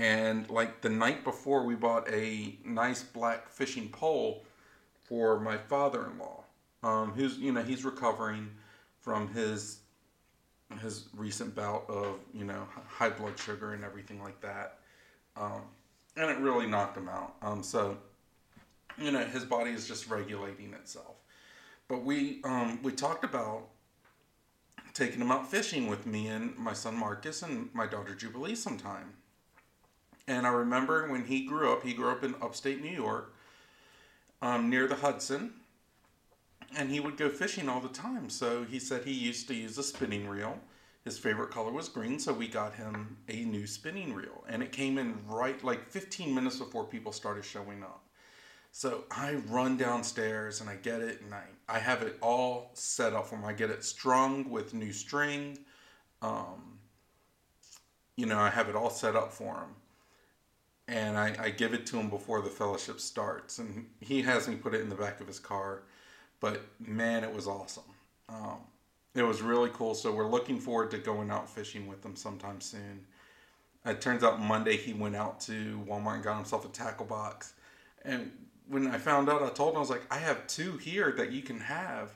and 0.00 0.48
like 0.48 0.80
the 0.80 0.88
night 0.88 1.24
before, 1.24 1.62
we 1.62 1.74
bought 1.74 2.08
a 2.10 2.56
nice 2.64 3.02
black 3.02 3.50
fishing 3.50 3.90
pole 3.90 4.46
for 4.94 5.38
my 5.38 5.58
father-in-law, 5.58 6.42
um, 6.82 7.12
who's 7.12 7.36
you 7.36 7.52
know 7.52 7.62
he's 7.62 7.84
recovering 7.84 8.50
from 8.98 9.28
his 9.28 9.80
his 10.80 11.08
recent 11.14 11.54
bout 11.54 11.84
of 11.90 12.18
you 12.32 12.46
know 12.46 12.66
high 12.88 13.10
blood 13.10 13.38
sugar 13.38 13.74
and 13.74 13.84
everything 13.84 14.22
like 14.22 14.40
that. 14.40 14.78
Um, 15.36 15.60
and 16.16 16.30
it 16.30 16.38
really 16.38 16.66
knocked 16.66 16.96
him 16.96 17.10
out. 17.10 17.34
Um, 17.42 17.62
so, 17.62 17.98
you 18.98 19.10
know, 19.10 19.24
his 19.26 19.44
body 19.44 19.70
is 19.70 19.86
just 19.86 20.08
regulating 20.08 20.72
itself. 20.72 21.16
But 21.88 22.04
we 22.04 22.40
um, 22.44 22.82
we 22.82 22.92
talked 22.92 23.22
about 23.24 23.68
taking 24.94 25.20
him 25.20 25.30
out 25.30 25.50
fishing 25.50 25.88
with 25.88 26.06
me 26.06 26.28
and 26.28 26.56
my 26.56 26.72
son 26.72 26.96
Marcus 26.96 27.42
and 27.42 27.68
my 27.74 27.86
daughter 27.86 28.14
Jubilee 28.14 28.54
sometime. 28.54 29.12
And 30.28 30.46
I 30.46 30.50
remember 30.50 31.08
when 31.10 31.24
he 31.24 31.44
grew 31.44 31.72
up, 31.72 31.82
he 31.84 31.92
grew 31.94 32.10
up 32.10 32.24
in 32.24 32.34
upstate 32.42 32.82
New 32.82 32.90
York. 32.90 33.34
um, 34.42 34.70
near 34.70 34.86
the 34.86 34.96
Hudson, 34.96 35.52
and 36.76 36.90
he 36.90 37.00
would 37.00 37.16
go 37.16 37.28
fishing 37.28 37.68
all 37.68 37.80
the 37.80 37.88
time. 37.88 38.30
So 38.30 38.64
he 38.64 38.78
said 38.78 39.04
he 39.04 39.12
used 39.12 39.48
to 39.48 39.54
use 39.54 39.78
a 39.78 39.82
spinning 39.82 40.28
reel. 40.28 40.58
His 41.04 41.18
favorite 41.18 41.50
color 41.50 41.72
was 41.72 41.88
green, 41.88 42.18
so 42.18 42.32
we 42.32 42.48
got 42.48 42.74
him 42.74 43.16
a 43.28 43.44
new 43.44 43.66
spinning 43.66 44.12
reel, 44.14 44.44
and 44.48 44.62
it 44.62 44.72
came 44.72 44.98
in 44.98 45.18
right 45.26 45.62
like 45.64 45.88
15 45.90 46.34
minutes 46.34 46.58
before 46.58 46.84
people 46.84 47.12
started 47.12 47.44
showing 47.44 47.82
up. 47.82 48.02
So 48.72 49.04
I 49.10 49.34
run 49.48 49.76
downstairs 49.76 50.60
and 50.60 50.70
I 50.70 50.76
get 50.76 51.00
it, 51.02 51.22
and 51.22 51.34
I, 51.34 51.44
I 51.68 51.78
have 51.80 52.02
it 52.02 52.18
all 52.22 52.70
set 52.74 53.14
up 53.14 53.28
for 53.28 53.36
him. 53.36 53.44
I 53.44 53.52
get 53.54 53.70
it 53.70 53.84
strung 53.84 54.50
with 54.50 54.74
new 54.74 54.92
string. 54.92 55.58
Um, 56.22 56.78
you 58.16 58.26
know, 58.26 58.38
I 58.38 58.50
have 58.50 58.68
it 58.68 58.76
all 58.76 58.90
set 58.90 59.16
up 59.16 59.32
for 59.32 59.54
him. 59.56 59.76
And 60.90 61.16
I, 61.16 61.36
I 61.38 61.50
give 61.50 61.72
it 61.72 61.86
to 61.86 61.98
him 61.98 62.10
before 62.10 62.42
the 62.42 62.50
fellowship 62.50 62.98
starts. 63.00 63.60
And 63.60 63.86
he 64.00 64.22
has 64.22 64.48
me 64.48 64.56
put 64.56 64.74
it 64.74 64.80
in 64.80 64.88
the 64.88 64.96
back 64.96 65.20
of 65.20 65.28
his 65.28 65.38
car. 65.38 65.82
But 66.40 66.62
man, 66.80 67.22
it 67.22 67.32
was 67.32 67.46
awesome. 67.46 67.84
Um, 68.28 68.58
it 69.14 69.22
was 69.22 69.40
really 69.40 69.70
cool. 69.72 69.94
So 69.94 70.12
we're 70.12 70.28
looking 70.28 70.58
forward 70.58 70.90
to 70.90 70.98
going 70.98 71.30
out 71.30 71.48
fishing 71.48 71.86
with 71.86 72.04
him 72.04 72.16
sometime 72.16 72.60
soon. 72.60 73.06
It 73.86 74.00
turns 74.00 74.24
out 74.24 74.40
Monday 74.40 74.76
he 74.76 74.92
went 74.92 75.14
out 75.14 75.40
to 75.42 75.80
Walmart 75.88 76.16
and 76.16 76.24
got 76.24 76.36
himself 76.36 76.64
a 76.64 76.68
tackle 76.68 77.06
box. 77.06 77.54
And 78.04 78.32
when 78.68 78.88
I 78.88 78.98
found 78.98 79.28
out, 79.30 79.42
I 79.42 79.48
told 79.50 79.70
him, 79.70 79.76
I 79.76 79.80
was 79.80 79.90
like, 79.90 80.02
I 80.10 80.18
have 80.18 80.44
two 80.48 80.76
here 80.78 81.12
that 81.12 81.30
you 81.30 81.42
can 81.42 81.60
have 81.60 82.10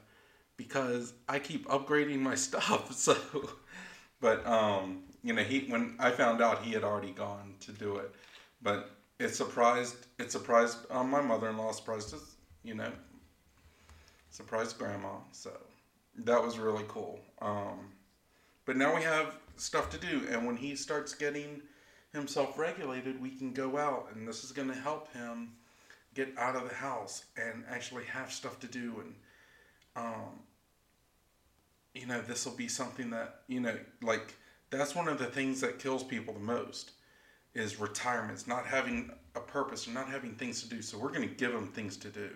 because 0.57 1.15
I 1.29 1.39
keep 1.39 1.67
upgrading 1.69 2.19
my 2.19 2.35
stuff. 2.35 2.93
So, 2.93 3.17
but, 4.21 4.45
um, 4.47 5.05
you 5.23 5.33
know, 5.33 5.43
he, 5.43 5.61
when 5.69 5.95
I 6.01 6.11
found 6.11 6.43
out 6.43 6.63
he 6.63 6.73
had 6.73 6.83
already 6.83 7.13
gone 7.13 7.55
to 7.61 7.73
do 7.73 7.97
it, 7.97 8.13
but 8.65 8.91
it 9.21 9.29
surprised, 9.29 10.07
it 10.19 10.33
surprised 10.33 10.79
um, 10.91 11.11
my 11.11 11.21
mother-in-law, 11.21 11.71
surprised 11.71 12.13
us, 12.13 12.35
you 12.65 12.75
know, 12.75 12.91
surprised 14.31 14.77
grandma. 14.79 15.19
So 15.31 15.53
that 16.25 16.43
was 16.43 16.59
really 16.59 16.85
cool. 16.89 17.21
Um, 17.41 17.93
but 18.65 18.77
now 18.77 18.97
we 18.97 19.03
have 19.03 19.37
stuff 19.57 19.89
to 19.91 19.99
do. 19.99 20.23
And 20.31 20.45
when 20.45 20.57
he 20.57 20.75
starts 20.75 21.15
getting 21.15 21.63
himself 22.13 22.59
regulated, 22.59 23.23
we 23.23 23.31
can 23.31 23.53
go 23.53 23.79
out 23.79 24.09
and 24.13 24.27
this 24.27 24.43
is 24.43 24.51
going 24.51 24.69
to 24.69 24.75
help 24.75 25.13
him 25.13 25.53
get 26.15 26.33
out 26.39 26.57
of 26.57 26.69
the 26.69 26.75
house 26.75 27.25
and 27.37 27.65
actually 27.69 28.05
have 28.05 28.33
stuff 28.33 28.59
to 28.61 28.67
do 28.67 28.95
and 29.01 29.15
um, 29.97 30.39
you 31.95 32.07
know 32.07 32.21
this 32.23 32.47
will 32.47 32.55
be 32.55 32.69
something 32.69 33.11
that 33.11 33.41
you 33.49 33.61
know 33.61 33.77
like 34.03 34.35
that's 34.71 34.95
one 34.95 35.09
of 35.09 35.19
the 35.19 35.27
things 35.27 35.61
that 35.61 35.79
kills 35.79 36.03
people 36.03 36.35
the 36.35 36.41
most 36.41 36.93
is 37.55 37.81
retirements 37.81 38.47
not 38.47 38.67
having 38.67 39.11
a 39.37 39.41
purpose 39.41 39.89
not 39.89 40.09
having 40.09 40.33
things 40.33 40.63
to 40.63 40.69
do 40.69 40.83
so 40.83 40.99
we're 40.99 41.09
going 41.09 41.29
to 41.29 41.35
give 41.35 41.53
them 41.53 41.69
things 41.69 41.97
to 41.97 42.09
do 42.09 42.31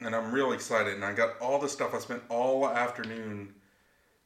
and 0.00 0.14
i'm 0.14 0.32
real 0.32 0.52
excited 0.52 0.94
and 0.94 1.04
i 1.04 1.12
got 1.12 1.38
all 1.40 1.58
the 1.58 1.68
stuff 1.68 1.94
i 1.94 1.98
spent 1.98 2.22
all 2.28 2.68
afternoon 2.68 3.52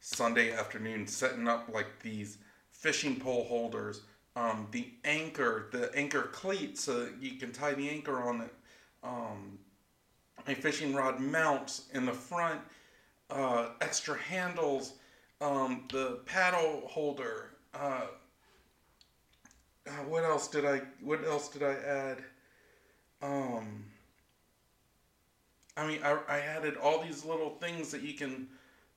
sunday 0.01 0.53
afternoon 0.53 1.07
setting 1.07 1.49
up 1.49 1.69
like 1.73 1.87
these 2.03 2.39
fishing 2.71 3.17
pole 3.17 3.45
holders 3.45 4.03
um, 4.37 4.69
the 4.71 4.89
anchor, 5.05 5.69
the 5.73 5.95
anchor 5.95 6.23
cleat, 6.33 6.79
so 6.79 7.09
you 7.21 7.33
can 7.33 7.53
tie 7.53 7.75
the 7.75 7.89
anchor 7.89 8.23
on 8.23 8.43
it. 8.43 8.55
Um, 9.03 9.59
a 10.47 10.55
fishing 10.55 10.95
rod 10.95 11.21
mounts 11.21 11.89
in 11.93 12.07
the 12.07 12.13
front, 12.13 12.61
uh, 13.31 13.71
extra 13.81 14.17
handles, 14.19 14.95
um, 15.41 15.85
the 15.91 16.21
paddle 16.27 16.83
holder. 16.87 17.51
Uh, 17.75 18.07
uh, 19.87 19.91
what 20.09 20.25
else 20.25 20.49
did 20.49 20.65
I? 20.65 20.83
What 21.01 21.25
else 21.25 21.49
did 21.49 21.63
I 21.63 21.73
add? 21.73 22.19
Um, 23.23 23.85
I 25.77 25.87
mean, 25.87 26.01
I, 26.03 26.19
I 26.29 26.39
added 26.41 26.77
all 26.77 27.03
these 27.03 27.25
little 27.25 27.51
things 27.51 27.91
that 27.91 28.03
you 28.03 28.15
can, 28.15 28.49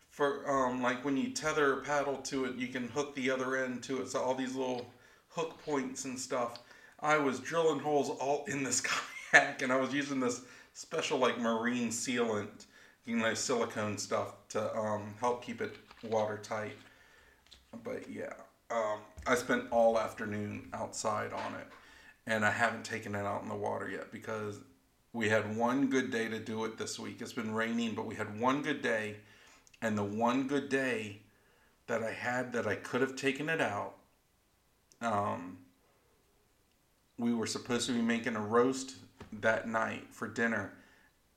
for 0.10 0.50
um, 0.50 0.82
like 0.82 1.04
when 1.06 1.18
you 1.18 1.30
tether 1.30 1.80
a 1.80 1.84
paddle 1.84 2.18
to 2.18 2.46
it, 2.46 2.56
you 2.56 2.68
can 2.68 2.88
hook 2.90 3.16
the 3.16 3.30
other 3.32 3.58
end 3.64 3.84
to 3.84 4.02
it. 4.02 4.10
So 4.10 4.20
all 4.20 4.36
these 4.36 4.56
little 4.56 4.86
hook 5.30 5.64
points 5.66 6.06
and 6.06 6.20
stuff. 6.20 6.60
I 7.00 7.18
was 7.18 7.40
drilling 7.40 7.80
holes 7.80 8.10
all 8.10 8.46
in 8.48 8.64
this 8.64 8.82
kayak, 9.32 9.62
and 9.62 9.72
I 9.72 9.78
was 9.78 9.94
using 9.94 10.20
this 10.20 10.42
special 10.74 11.18
like 11.18 11.40
marine 11.40 11.90
sealant, 11.90 12.66
you 13.06 13.18
know, 13.18 13.34
silicone 13.34 13.98
stuff 13.98 14.36
to 14.50 14.76
um, 14.78 15.14
help 15.20 15.44
keep 15.44 15.62
it 15.62 15.76
watertight. 16.04 16.78
But 17.84 18.10
yeah, 18.10 18.34
um, 18.74 19.00
I 19.28 19.36
spent 19.36 19.66
all 19.72 20.00
afternoon 20.00 20.70
outside 20.74 21.32
on 21.34 21.54
it, 21.56 21.68
and 22.26 22.46
I 22.46 22.52
haven't 22.52 22.84
taken 22.84 23.16
it 23.16 23.26
out 23.26 23.44
in 23.44 23.50
the 23.50 23.56
water 23.56 23.90
yet 23.90 24.12
because 24.12 24.60
we 25.14 25.30
had 25.30 25.56
one 25.56 25.88
good 25.88 26.12
day 26.12 26.28
to 26.28 26.40
do 26.40 26.66
it 26.66 26.78
this 26.78 26.98
week. 26.98 27.22
It's 27.22 27.34
been 27.34 27.54
raining, 27.54 27.94
but 27.94 28.06
we 28.06 28.16
had 28.16 28.40
one 28.40 28.62
good 28.62 28.82
day, 28.82 29.18
and 29.82 29.98
the 29.98 30.04
one 30.04 30.48
good 30.48 30.70
day 30.70 31.22
that 31.88 32.02
I 32.02 32.12
had 32.12 32.54
that 32.54 32.66
I 32.66 32.76
could 32.76 33.02
have 33.02 33.16
taken 33.16 33.50
it 33.50 33.62
out 33.62 33.96
um, 35.04 35.58
we 37.18 37.34
were 37.34 37.46
supposed 37.46 37.88
to 37.88 37.94
be 37.94 38.02
making 38.02 38.36
a 38.36 38.42
roast 38.42 38.96
that 39.32 39.68
night 39.68 40.08
for 40.12 40.28
dinner, 40.28 40.74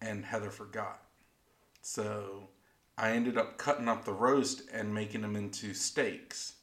and 0.00 0.25
Heather 0.25 0.50
forgot. 0.50 1.02
So 1.83 2.49
I 2.97 3.11
ended 3.11 3.37
up 3.37 3.59
cutting 3.59 3.88
up 3.88 4.05
the 4.05 4.12
roast 4.12 4.62
and 4.73 4.95
making 4.95 5.23
them 5.23 5.37
into 5.37 5.75
steaks, 5.75 6.55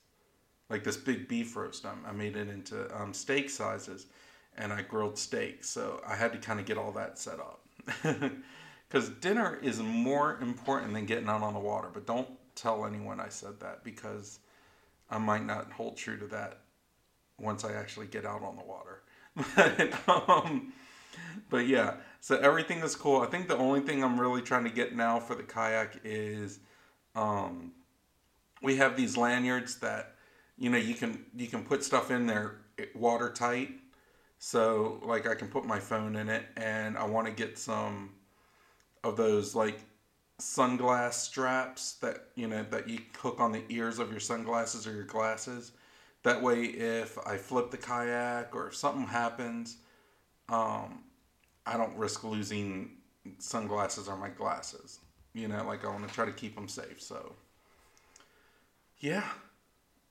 like 0.70 0.84
this 0.84 0.98
big 0.98 1.28
beef 1.28 1.56
roast. 1.56 1.86
I 1.86 2.12
made 2.12 2.36
it 2.36 2.50
into 2.50 2.94
um, 3.00 3.14
steak 3.14 3.50
sizes, 3.50 4.08
and 4.58 4.72
I 4.74 4.82
grilled 4.82 5.18
steaks. 5.18 5.70
So 5.70 6.02
I 6.08 6.16
had 6.16 6.32
to 6.34 6.38
kind 6.38 6.60
of 6.60 6.66
get 6.66 6.78
all 6.78 6.92
that 6.94 7.18
set 7.20 7.40
up. 7.40 7.62
Because 8.94 9.10
dinner 9.10 9.58
is 9.64 9.80
more 9.80 10.38
important 10.40 10.94
than 10.94 11.08
getting 11.08 11.28
out 11.28 11.42
on 11.42 11.56
the 11.56 11.60
water. 11.60 11.90
But 11.92 12.06
don't 12.06 12.28
tell 12.54 12.86
anyone 12.86 13.20
I 13.20 13.30
said 13.30 13.60
that 13.60 13.84
because 13.84 14.38
I 15.10 15.18
might 15.18 15.44
not 15.44 15.72
hold 15.72 15.98
true 15.98 16.16
to 16.20 16.28
that 16.28 16.60
once 17.40 17.66
I 17.66 17.74
actually 17.74 18.06
get 18.06 18.24
out 18.24 18.44
on 18.44 18.56
the 18.56 18.62
water. 18.62 19.02
but, 19.56 20.08
um, 20.08 20.74
but 21.50 21.66
yeah, 21.66 21.96
so 22.22 22.38
everything 22.38 22.82
is 22.82 22.96
cool. 22.96 23.22
I 23.22 23.26
think 23.26 23.48
the 23.48 23.58
only 23.58 23.80
thing 23.80 24.04
I'm 24.04 24.20
really 24.20 24.44
trying 24.44 24.66
to 24.66 24.70
get 24.70 24.96
now 24.96 25.20
for 25.20 25.34
the 25.34 25.42
kayak 25.42 26.02
is 26.04 26.60
um, 27.16 27.72
we 28.62 28.76
have 28.78 28.96
these 28.96 29.18
lanyards 29.18 29.78
that 29.80 30.13
you 30.58 30.70
know 30.70 30.78
you 30.78 30.94
can 30.94 31.26
you 31.36 31.48
can 31.48 31.64
put 31.64 31.84
stuff 31.84 32.12
in 32.12 32.26
there 32.28 32.62
watertight. 32.96 33.72
So 34.40 35.00
like 35.04 35.28
I 35.28 35.36
can 35.36 35.48
put 35.48 35.66
my 35.66 35.80
phone 35.80 36.16
in 36.16 36.30
it, 36.30 36.46
and 36.58 36.98
I 36.98 37.06
want 37.06 37.28
to 37.28 37.34
get 37.34 37.58
some 37.58 38.12
of 39.04 39.18
those 39.18 39.56
like 39.56 39.80
sunglass 40.40 41.14
straps 41.14 41.94
that 41.96 42.30
you 42.36 42.48
know 42.48 42.66
that 42.72 42.90
you 42.90 43.00
hook 43.18 43.40
on 43.40 43.52
the 43.52 43.64
ears 43.70 44.00
of 44.00 44.12
your 44.12 44.20
sunglasses 44.20 44.86
or 44.88 44.94
your 44.94 45.06
glasses 45.06 45.72
that 46.24 46.42
way, 46.42 46.64
if 46.64 47.18
I 47.28 47.38
flip 47.38 47.70
the 47.70 47.78
kayak 47.78 48.56
or 48.56 48.68
if 48.68 48.76
something 48.76 49.06
happens, 49.06 49.78
um, 50.48 51.04
I 51.66 51.78
don't 51.78 51.96
risk 51.98 52.24
losing 52.24 52.92
sunglasses 53.40 54.08
or 54.08 54.16
my 54.16 54.30
glasses. 54.30 55.00
You 55.34 55.50
know, 55.50 55.66
like 55.66 55.86
I 55.86 55.90
want 55.90 56.08
to 56.08 56.14
try 56.14 56.26
to 56.26 56.32
keep 56.32 56.56
them 56.56 56.70
safe. 56.70 57.02
So, 57.02 57.34
yeah, 59.00 59.26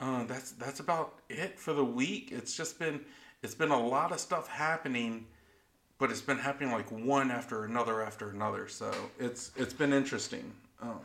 uh, 0.03 0.25
that's 0.25 0.51
that's 0.53 0.81
about 0.81 1.15
it 1.29 1.59
for 1.59 1.73
the 1.73 1.85
week. 1.85 2.33
It's 2.33 2.57
just 2.57 2.79
been 2.79 3.01
it's 3.43 3.55
been 3.55 3.71
a 3.71 3.87
lot 3.87 4.11
of 4.11 4.19
stuff 4.19 4.49
happening, 4.49 5.27
but 5.99 6.11
it's 6.11 6.21
been 6.21 6.39
happening 6.39 6.73
like 6.73 6.91
one 6.91 7.31
after 7.31 7.65
another 7.65 8.03
after 8.03 8.31
another. 8.31 8.67
So 8.67 8.93
it's 9.21 9.53
it's 9.57 9.73
been 9.73 9.93
interesting. 9.93 10.53
Um, 10.81 10.99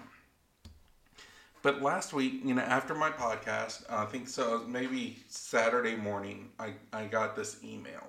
but 1.62 1.82
last 1.82 2.12
week, 2.12 2.42
you 2.44 2.56
know, 2.56 2.62
after 2.62 2.96
my 2.96 3.12
podcast, 3.12 3.84
I 3.90 4.06
think 4.06 4.28
so, 4.28 4.64
maybe 4.68 5.18
Saturday 5.28 5.96
morning, 5.96 6.50
I, 6.60 6.74
I 6.94 7.06
got 7.06 7.36
this 7.36 7.58
email. 7.64 8.08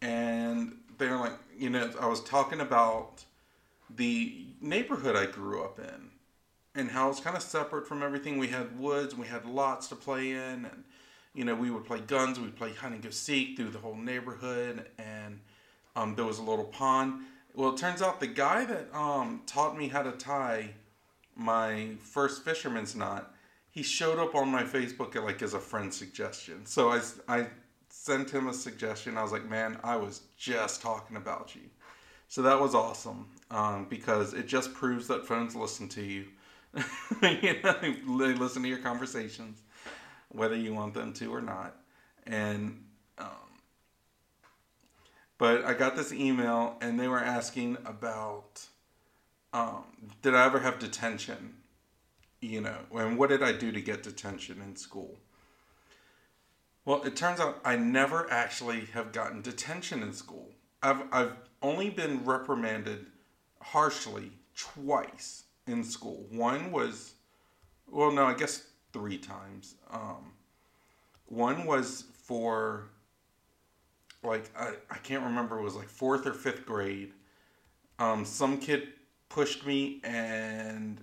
And 0.00 0.76
they're 0.98 1.18
like, 1.18 1.34
you 1.58 1.68
know, 1.68 1.90
I 2.00 2.06
was 2.06 2.22
talking 2.22 2.60
about 2.60 3.22
the 3.96 4.46
neighborhood 4.60 5.14
I 5.14 5.26
grew 5.26 5.62
up 5.62 5.78
in 5.78 6.11
and 6.74 6.90
how 6.90 7.10
it's 7.10 7.20
kind 7.20 7.36
of 7.36 7.42
separate 7.42 7.86
from 7.86 8.02
everything. 8.02 8.38
We 8.38 8.48
had 8.48 8.78
woods, 8.78 9.14
we 9.14 9.26
had 9.26 9.44
lots 9.44 9.88
to 9.88 9.96
play 9.96 10.32
in, 10.32 10.64
and, 10.64 10.84
you 11.34 11.44
know, 11.44 11.54
we 11.54 11.70
would 11.70 11.84
play 11.84 12.00
guns, 12.00 12.40
we'd 12.40 12.56
play 12.56 12.72
hide 12.72 12.92
and 12.92 13.02
go 13.02 13.10
seek 13.10 13.56
through 13.56 13.70
the 13.70 13.78
whole 13.78 13.96
neighborhood, 13.96 14.88
and 14.98 15.40
um, 15.96 16.14
there 16.14 16.24
was 16.24 16.38
a 16.38 16.42
little 16.42 16.64
pond. 16.64 17.22
Well, 17.54 17.74
it 17.74 17.76
turns 17.76 18.00
out 18.00 18.20
the 18.20 18.26
guy 18.26 18.64
that 18.64 18.94
um, 18.94 19.42
taught 19.46 19.76
me 19.76 19.88
how 19.88 20.02
to 20.02 20.12
tie 20.12 20.70
my 21.36 21.90
first 22.00 22.44
fisherman's 22.44 22.94
knot, 22.94 23.34
he 23.70 23.82
showed 23.82 24.18
up 24.18 24.34
on 24.34 24.48
my 24.48 24.62
Facebook 24.62 25.14
like 25.22 25.42
as 25.42 25.54
a 25.54 25.58
friend 25.58 25.92
suggestion. 25.92 26.64
So 26.66 26.90
I, 26.90 27.00
I 27.28 27.46
sent 27.88 28.30
him 28.30 28.48
a 28.48 28.54
suggestion. 28.54 29.16
I 29.16 29.22
was 29.22 29.32
like, 29.32 29.48
man, 29.48 29.78
I 29.82 29.96
was 29.96 30.22
just 30.36 30.82
talking 30.82 31.16
about 31.16 31.54
you. 31.54 31.62
So 32.28 32.42
that 32.42 32.58
was 32.58 32.74
awesome 32.74 33.28
um, 33.50 33.86
because 33.88 34.32
it 34.32 34.46
just 34.46 34.72
proves 34.72 35.06
that 35.08 35.26
phones 35.26 35.54
listen 35.54 35.88
to 35.90 36.02
you. 36.02 36.26
you 37.22 37.60
know, 37.62 37.74
they 37.80 38.34
listen 38.34 38.62
to 38.62 38.68
your 38.68 38.78
conversations, 38.78 39.62
whether 40.30 40.56
you 40.56 40.74
want 40.74 40.94
them 40.94 41.12
to 41.14 41.34
or 41.34 41.40
not. 41.42 41.76
And, 42.26 42.84
um, 43.18 43.28
But 45.38 45.64
I 45.64 45.74
got 45.74 45.96
this 45.96 46.12
email 46.12 46.76
and 46.80 46.98
they 47.00 47.08
were 47.08 47.18
asking 47.18 47.76
about 47.84 48.66
um, 49.52 49.84
did 50.22 50.34
I 50.34 50.46
ever 50.46 50.60
have 50.60 50.78
detention? 50.78 51.54
You 52.40 52.60
know, 52.62 52.78
and 52.94 53.18
what 53.18 53.30
did 53.30 53.42
I 53.42 53.52
do 53.52 53.72
to 53.72 53.80
get 53.80 54.02
detention 54.02 54.60
in 54.62 54.76
school? 54.76 55.18
Well, 56.84 57.02
it 57.04 57.16
turns 57.16 57.40
out 57.40 57.60
I 57.64 57.76
never 57.76 58.30
actually 58.30 58.86
have 58.86 59.12
gotten 59.12 59.42
detention 59.42 60.02
in 60.02 60.12
school. 60.12 60.50
I've, 60.82 61.02
I've 61.12 61.32
only 61.62 61.90
been 61.90 62.24
reprimanded 62.24 63.06
harshly 63.60 64.32
twice 64.56 65.41
in 65.66 65.84
school. 65.84 66.26
One 66.30 66.72
was, 66.72 67.14
well, 67.90 68.10
no, 68.10 68.24
I 68.24 68.34
guess 68.34 68.66
three 68.92 69.18
times. 69.18 69.74
Um, 69.90 70.32
one 71.26 71.66
was 71.66 72.04
for, 72.24 72.88
like, 74.22 74.50
I, 74.56 74.74
I 74.90 74.98
can't 74.98 75.24
remember, 75.24 75.58
it 75.58 75.62
was 75.62 75.76
like 75.76 75.88
fourth 75.88 76.26
or 76.26 76.34
fifth 76.34 76.66
grade. 76.66 77.12
Um, 77.98 78.24
some 78.24 78.58
kid 78.58 78.88
pushed 79.28 79.66
me 79.66 80.00
and 80.04 81.02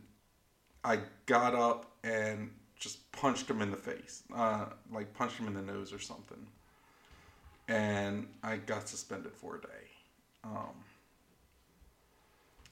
I 0.84 1.00
got 1.26 1.56
up 1.56 1.92
and 2.04 2.52
just 2.78 3.12
punched 3.12 3.50
him 3.50 3.62
in 3.62 3.72
the 3.72 3.78
face, 3.78 4.24
uh, 4.36 4.66
like 4.92 5.14
punched 5.14 5.38
him 5.38 5.48
in 5.48 5.54
the 5.54 5.62
nose 5.62 5.92
or 5.94 6.00
something. 6.00 6.48
And 7.68 8.28
I 8.42 8.58
got 8.58 8.88
suspended 8.88 9.34
for 9.34 9.58
a 9.58 9.62
day. 9.62 9.68
Um, 10.44 10.76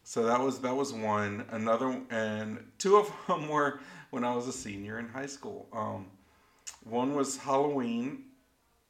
so 0.08 0.24
that 0.24 0.40
was 0.40 0.60
that 0.60 0.74
was 0.74 0.94
one. 0.94 1.44
Another 1.52 2.00
and 2.10 2.66
two 2.78 2.96
of 2.96 3.12
them 3.28 3.50
were 3.50 3.82
when 4.10 4.24
I 4.24 4.34
was 4.34 4.48
a 4.48 4.54
senior 4.54 5.00
in 5.00 5.10
high 5.10 5.26
school. 5.26 5.68
Um, 5.74 6.08
one 6.86 7.14
was 7.14 7.36
Halloween 7.36 8.24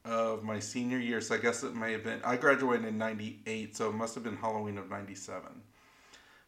of 0.06 0.44
my 0.44 0.60
senior 0.60 1.00
year, 1.00 1.20
so 1.20 1.34
I 1.34 1.40
guess 1.40 1.64
it 1.64 1.76
may 1.76 1.92
have 1.94 2.04
been. 2.04 2.22
I 2.24 2.38
graduated 2.38 2.86
in 2.86 3.00
'98, 3.00 3.76
so 3.76 3.90
it 3.90 3.94
must 3.94 4.14
have 4.14 4.24
been 4.24 4.36
Halloween 4.36 4.78
of 4.78 4.92
'97. 4.92 5.50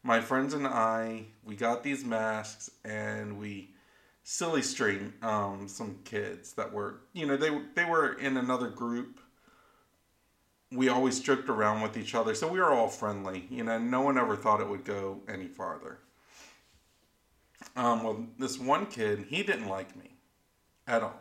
My 0.04 0.22
friends 0.22 0.54
and 0.54 0.68
I, 0.68 1.26
we 1.44 1.56
got 1.56 1.82
these 1.84 2.06
masks 2.06 2.70
and 2.86 3.40
we 3.40 3.72
silly 4.22 4.62
string 4.62 5.14
um, 5.24 5.68
some 5.68 5.98
kids 6.06 6.54
that 6.54 6.72
were, 6.72 7.02
you 7.14 7.26
know, 7.26 7.38
they 7.38 7.50
they 7.74 7.86
were 7.86 8.14
in 8.20 8.38
another 8.38 8.70
group 8.70 9.20
we 10.72 10.90
always 10.90 11.20
joked 11.20 11.50
around 11.50 11.82
with 11.82 11.98
each 11.98 12.14
other, 12.14 12.36
so 12.36 12.48
we 12.48 12.60
were 12.60 12.72
all 12.72 12.90
friendly. 12.90 13.48
You 13.50 13.64
know, 13.64 13.80
no 13.80 14.02
one 14.02 14.18
ever 14.18 14.36
thought 14.36 14.62
it 14.62 14.70
would 14.70 14.86
go 14.86 15.22
any 15.28 15.48
farther. 15.48 16.00
Um, 17.76 18.04
well, 18.04 18.26
this 18.38 18.60
one 18.60 18.86
kid, 18.86 19.26
he 19.30 19.44
didn't 19.44 19.68
like 19.68 19.96
me 19.96 20.12
at 20.88 21.02
all. 21.02 21.20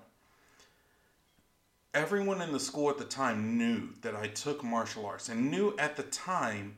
Everyone 1.95 2.43
in 2.43 2.52
the 2.52 2.61
school 2.61 2.90
at 2.90 2.99
the 2.99 3.05
time 3.05 3.57
knew 3.57 3.90
that 4.02 4.14
I 4.14 4.28
took 4.28 4.62
martial 4.62 5.07
arts 5.07 5.28
and 5.28 5.50
knew 5.50 5.75
at 5.78 5.97
the 5.97 6.02
time 6.05 6.76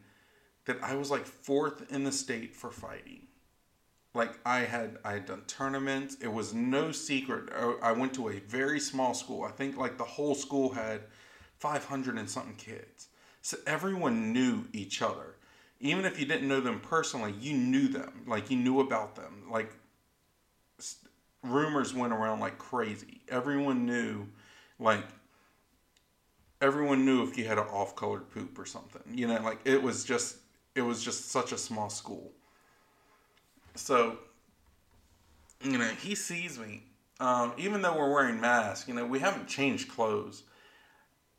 that 0.67 0.79
I 0.83 0.95
was 0.95 1.11
like 1.11 1.27
fourth 1.27 1.91
in 1.93 2.05
the 2.05 2.13
state 2.13 2.55
for 2.55 2.71
fighting. 2.71 3.27
Like 4.15 4.39
I 4.47 4.61
had, 4.61 4.99
I 5.05 5.13
had 5.15 5.27
done 5.27 5.43
tournaments. 5.47 6.17
It 6.21 6.33
was 6.33 6.55
no 6.55 6.93
secret. 6.93 7.51
I 7.83 7.93
went 7.93 8.15
to 8.15 8.29
a 8.29 8.39
very 8.41 8.81
small 8.81 9.15
school. 9.15 9.43
I 9.43 9.51
think 9.51 9.77
like 9.77 9.99
the 9.99 10.05
whole 10.05 10.35
school 10.35 10.73
had 10.73 11.03
500 11.61 12.17
and 12.17 12.29
something 12.29 12.57
kids. 12.57 13.09
So 13.43 13.59
everyone 13.67 14.33
knew 14.33 14.65
each 14.73 15.03
other. 15.03 15.37
Even 15.79 16.05
if 16.05 16.19
you 16.19 16.27
didn't 16.27 16.49
know 16.49 16.61
them 16.61 16.81
personally, 16.81 17.35
you 17.39 17.55
knew 17.55 17.89
them. 17.89 18.23
Like 18.27 18.51
you 18.51 18.57
knew 18.57 18.81
about 18.81 19.15
them. 19.15 19.45
Like 19.51 19.73
rumors 21.43 21.95
went 21.95 22.13
around 22.13 22.41
like 22.41 22.59
crazy. 22.59 23.21
Everyone 23.29 23.87
knew, 23.87 24.27
like, 24.79 25.05
everyone 26.61 27.05
knew 27.05 27.23
if 27.23 27.39
you 27.39 27.45
had 27.45 27.59
an 27.59 27.65
off 27.65 27.95
colored 27.95 28.29
poop 28.31 28.59
or 28.59 28.67
something. 28.67 29.03
You 29.15 29.29
know, 29.29 29.41
like 29.43 29.61
it 29.65 29.83
was 29.83 30.05
just, 30.05 30.37
it 30.75 30.83
was 30.83 31.03
just 31.03 31.31
such 31.31 31.53
a 31.53 31.59
small 31.59 31.91
school. 31.91 32.33
So, 33.75 34.19
you 35.63 35.79
know, 35.79 35.89
he 35.89 36.15
sees 36.15 36.59
me. 36.59 36.85
Um, 37.21 37.53
even 37.59 37.83
though 37.83 37.97
we're 37.97 38.13
wearing 38.13 38.41
masks, 38.41 38.89
you 38.89 38.95
know, 38.95 39.05
we 39.05 39.19
haven't 39.19 39.47
changed 39.47 39.91
clothes 39.91 40.45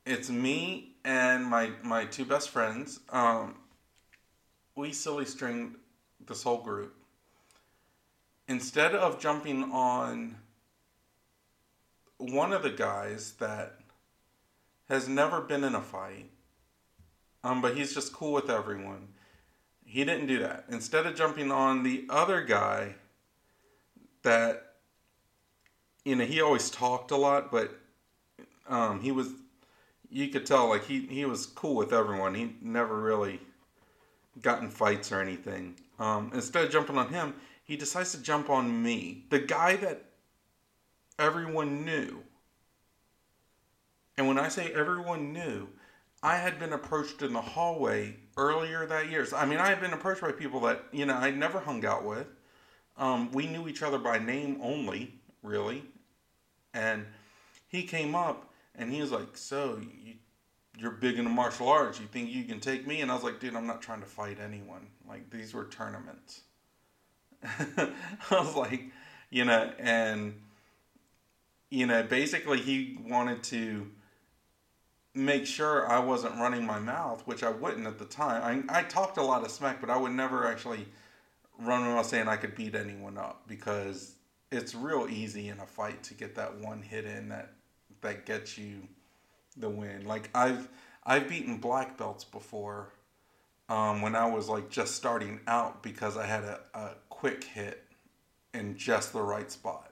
it's 0.06 0.30
me 0.30 0.96
and 1.06 1.46
my 1.46 1.72
my 1.84 2.06
two 2.06 2.26
best 2.26 2.50
friends. 2.50 3.00
Um, 3.10 3.56
we 4.76 4.92
silly 4.92 5.26
stringed 5.26 5.76
this 6.26 6.44
whole 6.44 6.62
group. 6.62 6.96
Instead 8.48 8.96
of 8.96 9.20
jumping 9.20 9.64
on 9.72 10.36
one 12.18 12.54
of 12.54 12.64
the 12.64 12.70
guys 12.70 13.34
that 13.34 13.78
has 14.90 15.08
never 15.08 15.42
been 15.42 15.64
in 15.64 15.76
a 15.76 15.82
fight, 15.82 16.30
um, 17.44 17.62
but 17.62 17.76
he's 17.78 17.94
just 17.94 18.14
cool 18.14 18.34
with 18.34 18.50
everyone. 18.50 19.08
He 19.86 20.04
didn't 20.04 20.28
do 20.28 20.40
that. 20.40 20.66
Instead 20.70 21.06
of 21.06 21.16
jumping 21.16 21.52
on 21.52 21.84
the 21.84 22.06
other 22.10 22.44
guy 22.44 22.96
that, 24.24 24.74
you 26.06 26.16
know, 26.16 26.26
he 26.26 26.42
always 26.42 26.70
talked 26.70 27.12
a 27.12 27.18
lot, 27.18 27.52
but 27.52 27.72
um, 28.68 29.02
he 29.02 29.12
was 29.12 29.30
you 30.12 30.28
could 30.28 30.45
tell 30.45 30.69
like 30.69 30.86
he 30.86 31.08
he 31.08 31.26
was 31.26 31.45
cool 31.45 31.76
with 31.76 31.93
everyone. 31.93 32.36
He 32.36 32.56
never 32.62 33.00
really 33.00 33.39
got 34.41 34.62
in 34.62 34.69
fights 34.69 35.12
or 35.12 35.21
anything. 35.21 35.76
Um, 36.00 36.32
instead 36.34 36.65
of 36.65 36.71
jumping 36.71 36.97
on 36.97 37.10
him, 37.10 37.34
he 37.63 37.78
decides 37.78 38.12
to 38.12 38.21
jump 38.21 38.50
on 38.50 38.84
me, 38.84 39.26
the 39.30 39.39
guy 39.39 39.78
that 39.78 40.04
everyone 41.17 41.86
knew. 41.86 42.24
And 44.17 44.28
when 44.28 44.38
I 44.38 44.50
say 44.50 44.71
everyone 44.74 45.32
knew, 45.32 45.67
I 46.21 46.38
had 46.38 46.60
been 46.60 46.74
approached 46.74 47.21
in 47.21 47.34
the 47.34 47.41
hallway 47.41 48.17
earlier 48.38 48.86
that 48.86 49.10
year. 49.10 49.26
So, 49.26 49.38
I 49.38 49.45
mean, 49.45 49.60
I 49.60 49.67
had 49.67 49.80
been 49.80 49.93
approached 49.93 50.21
by 50.21 50.32
people 50.32 50.60
that 50.62 50.84
you 50.91 51.06
know 51.06 51.15
I 51.15 51.32
never 51.32 51.60
hung 51.60 51.86
out 51.86 52.04
with. 52.04 52.28
Um, 52.97 53.32
we 53.32 53.47
knew 53.47 53.67
each 53.67 53.82
other 53.82 53.97
by 53.97 54.19
name 54.19 54.60
only, 54.62 55.13
really, 55.41 55.84
and 56.74 57.06
he 57.69 57.84
came 57.84 58.13
up 58.13 58.51
and 58.76 58.92
he 58.92 59.02
was 59.02 59.12
like, 59.12 59.38
"So 59.38 59.80
you, 60.04 60.16
you're 60.78 60.92
big 60.92 61.18
into 61.18 61.30
martial 61.30 61.70
arts? 61.70 62.00
You 62.00 62.08
think 62.08 62.30
you 62.30 62.44
can 62.44 62.60
take 62.60 62.88
me?" 62.88 63.02
And 63.02 63.12
I 63.12 63.16
was 63.16 63.24
like, 63.24 63.40
"Dude, 63.40 63.56
I'm 63.56 63.68
not 63.68 63.82
trying 63.82 64.02
to 64.02 64.08
fight 64.08 64.38
anyone. 64.40 64.88
Like 65.08 65.30
these 65.30 65.54
were 65.54 65.66
tournaments." 65.66 66.42
I 67.44 67.92
was 68.32 68.56
like, 68.56 68.84
you 69.30 69.46
know, 69.46 69.72
and 69.80 70.40
you 71.70 71.88
know, 71.88 72.04
basically 72.04 72.60
he 72.60 73.00
wanted 73.08 73.44
to 73.44 73.90
make 75.14 75.46
sure 75.46 75.90
I 75.90 76.00
wasn't 76.00 76.36
running 76.36 76.66
my 76.66 76.80
mouth, 76.80 77.26
which 77.26 77.44
I 77.44 77.50
wouldn't 77.50 77.88
at 77.88 77.98
the 77.98 78.06
time. 78.06 78.66
I, 78.70 78.80
I 78.80 78.84
talked 78.84 79.18
a 79.18 79.24
lot 79.24 79.44
of 79.44 79.52
smack, 79.52 79.82
but 79.82 79.90
I 79.90 79.98
would 79.98 80.12
never 80.12 80.46
actually 80.46 80.86
run 81.60 81.84
around 81.84 82.04
saying 82.06 82.28
I 82.28 82.38
could 82.38 82.56
beat 82.56 82.76
anyone 82.76 83.18
up 83.18 83.44
because 83.48 84.16
it's 84.52 84.76
real 84.76 85.08
easy 85.10 85.50
in 85.50 85.60
a 85.60 85.66
fight 85.66 86.04
to 86.04 86.14
get 86.14 86.36
that 86.36 86.58
one 86.60 86.82
hit 86.82 87.06
in 87.06 87.30
that 87.30 87.54
that 88.02 88.26
gets 88.26 88.58
you 88.58 88.88
the 89.58 89.70
win. 89.70 90.06
Like 90.06 90.30
I've 90.36 90.68
I've 91.04 91.28
beaten 91.28 91.58
black 91.58 91.98
belts 91.98 92.24
before 92.24 92.94
um, 93.70 94.02
when 94.02 94.16
I 94.16 94.26
was 94.26 94.50
like 94.50 94.70
just 94.70 94.96
starting 94.96 95.40
out 95.48 95.82
because 95.82 96.18
I 96.18 96.26
had 96.26 96.44
a, 96.44 96.60
a 96.74 96.90
quick 97.10 97.44
hit 97.44 97.86
in 98.54 98.78
just 98.78 99.14
the 99.14 99.22
right 99.22 99.50
spot. 99.50 99.92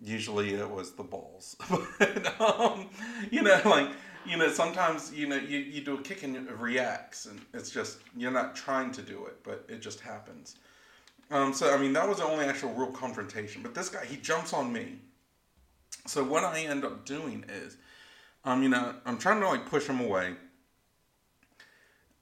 Usually 0.00 0.54
it 0.54 0.68
was 0.68 0.92
the 0.92 1.02
balls, 1.02 1.56
but 1.98 2.40
um, 2.40 2.90
you 3.30 3.42
know, 3.42 3.60
like 3.64 3.88
you 4.26 4.36
know, 4.36 4.50
sometimes 4.50 5.12
you 5.14 5.26
know 5.26 5.36
you, 5.36 5.58
you 5.58 5.80
do 5.80 5.94
a 5.94 6.02
kick 6.02 6.22
and 6.22 6.36
it 6.36 6.50
reacts, 6.58 7.26
and 7.26 7.40
it's 7.54 7.70
just 7.70 7.98
you're 8.16 8.30
not 8.30 8.54
trying 8.54 8.92
to 8.92 9.02
do 9.02 9.24
it, 9.26 9.42
but 9.42 9.64
it 9.68 9.80
just 9.80 10.00
happens. 10.00 10.56
Um, 11.30 11.52
so 11.52 11.72
I 11.72 11.78
mean, 11.78 11.92
that 11.94 12.08
was 12.08 12.18
the 12.18 12.24
only 12.24 12.44
actual 12.44 12.72
real 12.74 12.90
confrontation. 12.90 13.62
But 13.62 13.74
this 13.74 13.88
guy, 13.88 14.04
he 14.04 14.16
jumps 14.16 14.52
on 14.52 14.72
me, 14.72 14.98
so 16.06 16.24
what 16.24 16.44
I 16.44 16.60
end 16.60 16.84
up 16.84 17.04
doing 17.04 17.44
is, 17.48 17.76
um, 18.44 18.62
you 18.62 18.68
know, 18.68 18.94
I'm 19.04 19.18
trying 19.18 19.40
to 19.40 19.48
like 19.48 19.66
push 19.66 19.86
him 19.86 20.00
away. 20.00 20.34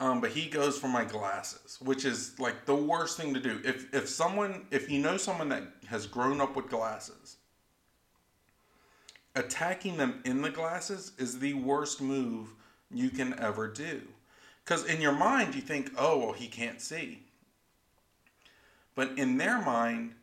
Um, 0.01 0.20
but 0.20 0.31
he 0.31 0.47
goes 0.47 0.77
for 0.77 0.88
my 0.88 1.05
glasses, 1.05 1.79
which 1.81 2.05
is 2.05 2.38
like 2.38 2.66
the 2.66 2.75
worst 2.75 3.16
thing 3.16 3.33
to 3.35 3.40
do. 3.40 3.61
If 3.64 3.94
if 3.94 4.09
someone, 4.09 4.66
if 4.70 4.90
you 4.90 4.99
know 4.99 5.16
someone 5.16 5.49
that 5.51 5.62
has 5.87 6.07
grown 6.07 6.40
up 6.40 6.57
with 6.57 6.68
glasses, 6.68 7.37
attacking 9.37 9.97
them 9.97 10.20
in 10.25 10.42
the 10.42 10.51
glasses 10.51 11.12
is 11.18 11.38
the 11.38 11.55
worst 11.55 12.01
move 12.01 12.55
you 12.90 13.11
can 13.11 13.38
ever 13.38 13.68
do. 13.68 14.03
Because 14.64 14.85
in 14.87 15.01
your 15.01 15.12
mind, 15.12 15.55
you 15.55 15.61
think, 15.61 15.92
oh, 15.99 16.18
well, 16.18 16.33
he 16.33 16.49
can't 16.49 16.81
see. 16.81 17.23
But 18.94 19.18
in 19.18 19.37
their 19.37 19.61
mind, 19.61 20.14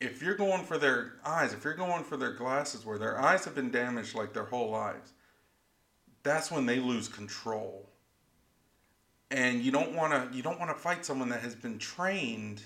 if 0.00 0.22
you're 0.22 0.36
going 0.36 0.64
for 0.64 0.78
their 0.78 1.14
eyes, 1.24 1.52
if 1.52 1.64
you're 1.64 1.74
going 1.74 2.04
for 2.04 2.16
their 2.16 2.32
glasses 2.32 2.84
where 2.84 2.98
their 2.98 3.20
eyes 3.20 3.44
have 3.44 3.54
been 3.54 3.70
damaged 3.70 4.14
like 4.14 4.32
their 4.32 4.44
whole 4.44 4.70
lives, 4.70 5.12
that's 6.22 6.50
when 6.50 6.66
they 6.66 6.78
lose 6.78 7.08
control. 7.08 7.88
And 9.30 9.62
you 9.62 9.72
don't 9.72 9.94
want 9.94 10.12
to 10.12 10.36
you 10.36 10.42
don't 10.42 10.58
want 10.58 10.70
to 10.70 10.80
fight 10.80 11.04
someone 11.04 11.28
that 11.30 11.40
has 11.40 11.54
been 11.54 11.78
trained 11.78 12.62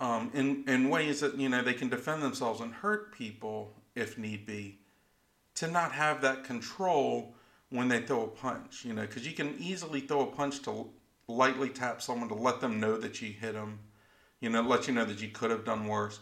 um, 0.00 0.30
in 0.34 0.64
in 0.66 0.88
ways 0.88 1.20
that 1.20 1.36
you 1.36 1.48
know 1.48 1.62
they 1.62 1.74
can 1.74 1.88
defend 1.88 2.22
themselves 2.22 2.60
and 2.60 2.72
hurt 2.72 3.12
people 3.12 3.72
if 3.94 4.18
need 4.18 4.46
be. 4.46 4.78
To 5.56 5.68
not 5.68 5.92
have 5.92 6.20
that 6.20 6.44
control 6.44 7.34
when 7.70 7.88
they 7.88 8.02
throw 8.02 8.24
a 8.24 8.28
punch, 8.28 8.84
you 8.84 8.92
know, 8.92 9.02
because 9.02 9.26
you 9.26 9.32
can 9.32 9.56
easily 9.58 10.00
throw 10.00 10.20
a 10.20 10.26
punch 10.26 10.62
to 10.62 10.86
lightly 11.28 11.70
tap 11.70 12.02
someone 12.02 12.28
to 12.28 12.34
let 12.34 12.60
them 12.60 12.78
know 12.78 12.96
that 12.98 13.20
you 13.20 13.32
hit 13.32 13.54
them, 13.54 13.78
you 14.40 14.50
know, 14.50 14.62
let 14.62 14.86
you 14.86 14.94
know 14.94 15.04
that 15.04 15.20
you 15.20 15.28
could 15.28 15.50
have 15.50 15.64
done 15.64 15.86
worse. 15.86 16.20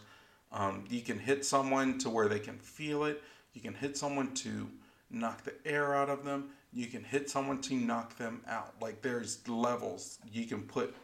Um, 0.51 0.85
you 0.89 1.01
can 1.01 1.19
hit 1.19 1.45
someone 1.45 1.97
to 1.99 2.09
where 2.09 2.27
they 2.27 2.39
can 2.39 2.57
feel 2.57 3.03
it. 3.03 3.21
You 3.53 3.61
can 3.61 3.73
hit 3.73 3.97
someone 3.97 4.33
to 4.35 4.69
knock 5.09 5.43
the 5.43 5.53
air 5.65 5.95
out 5.95 6.09
of 6.09 6.23
them. 6.23 6.49
You 6.73 6.87
can 6.87 7.03
hit 7.03 7.29
someone 7.29 7.61
to 7.61 7.75
knock 7.75 8.17
them 8.17 8.41
out. 8.47 8.73
Like 8.81 9.01
there's 9.01 9.47
levels 9.47 10.19
you 10.31 10.45
can 10.45 10.61
put. 10.63 10.95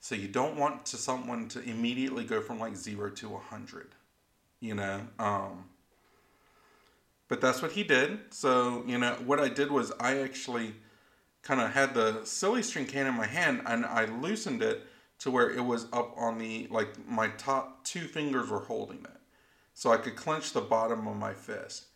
So 0.00 0.14
you 0.14 0.28
don't 0.28 0.56
want 0.56 0.86
to 0.86 0.96
someone 0.96 1.48
to 1.48 1.62
immediately 1.62 2.24
go 2.24 2.40
from 2.40 2.58
like 2.58 2.76
zero 2.76 3.10
to 3.10 3.34
a 3.34 3.38
hundred, 3.38 3.88
you 4.60 4.74
know. 4.74 5.00
Um, 5.18 5.64
but 7.28 7.40
that's 7.40 7.60
what 7.60 7.72
he 7.72 7.82
did. 7.82 8.20
So 8.30 8.84
you 8.86 8.98
know 8.98 9.16
what 9.24 9.40
I 9.40 9.48
did 9.48 9.70
was 9.70 9.92
I 9.98 10.18
actually 10.18 10.74
kind 11.42 11.60
of 11.60 11.72
had 11.72 11.94
the 11.94 12.24
silly 12.24 12.62
string 12.62 12.86
can 12.86 13.06
in 13.06 13.14
my 13.14 13.26
hand 13.26 13.62
and 13.66 13.84
I 13.84 14.06
loosened 14.06 14.62
it 14.62 14.86
to 15.18 15.30
where 15.30 15.50
it 15.50 15.64
was 15.64 15.86
up 15.92 16.14
on 16.16 16.38
the 16.38 16.66
like 16.70 16.88
my 17.08 17.28
top 17.28 17.84
two 17.84 18.02
fingers 18.02 18.50
were 18.50 18.60
holding 18.60 18.98
it 18.98 19.20
so 19.74 19.92
i 19.92 19.96
could 19.96 20.16
clench 20.16 20.52
the 20.52 20.60
bottom 20.60 21.06
of 21.06 21.16
my 21.16 21.34
fist. 21.34 21.86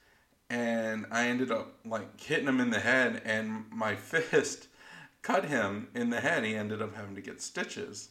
And 0.49 1.07
i 1.11 1.29
ended 1.29 1.51
up 1.51 1.75
like 1.85 2.21
hitting 2.21 2.49
him 2.49 2.61
in 2.61 2.71
the 2.71 2.81
head 2.81 3.23
and 3.25 3.65
my 3.71 3.95
fist 4.13 4.69
cut 5.23 5.45
him 5.45 5.89
in 5.95 6.11
the 6.11 6.21
head. 6.21 6.45
He 6.45 6.57
ended 6.57 6.81
up 6.83 6.95
having 6.95 7.15
to 7.15 7.21
get 7.21 7.43
stitches. 7.43 8.09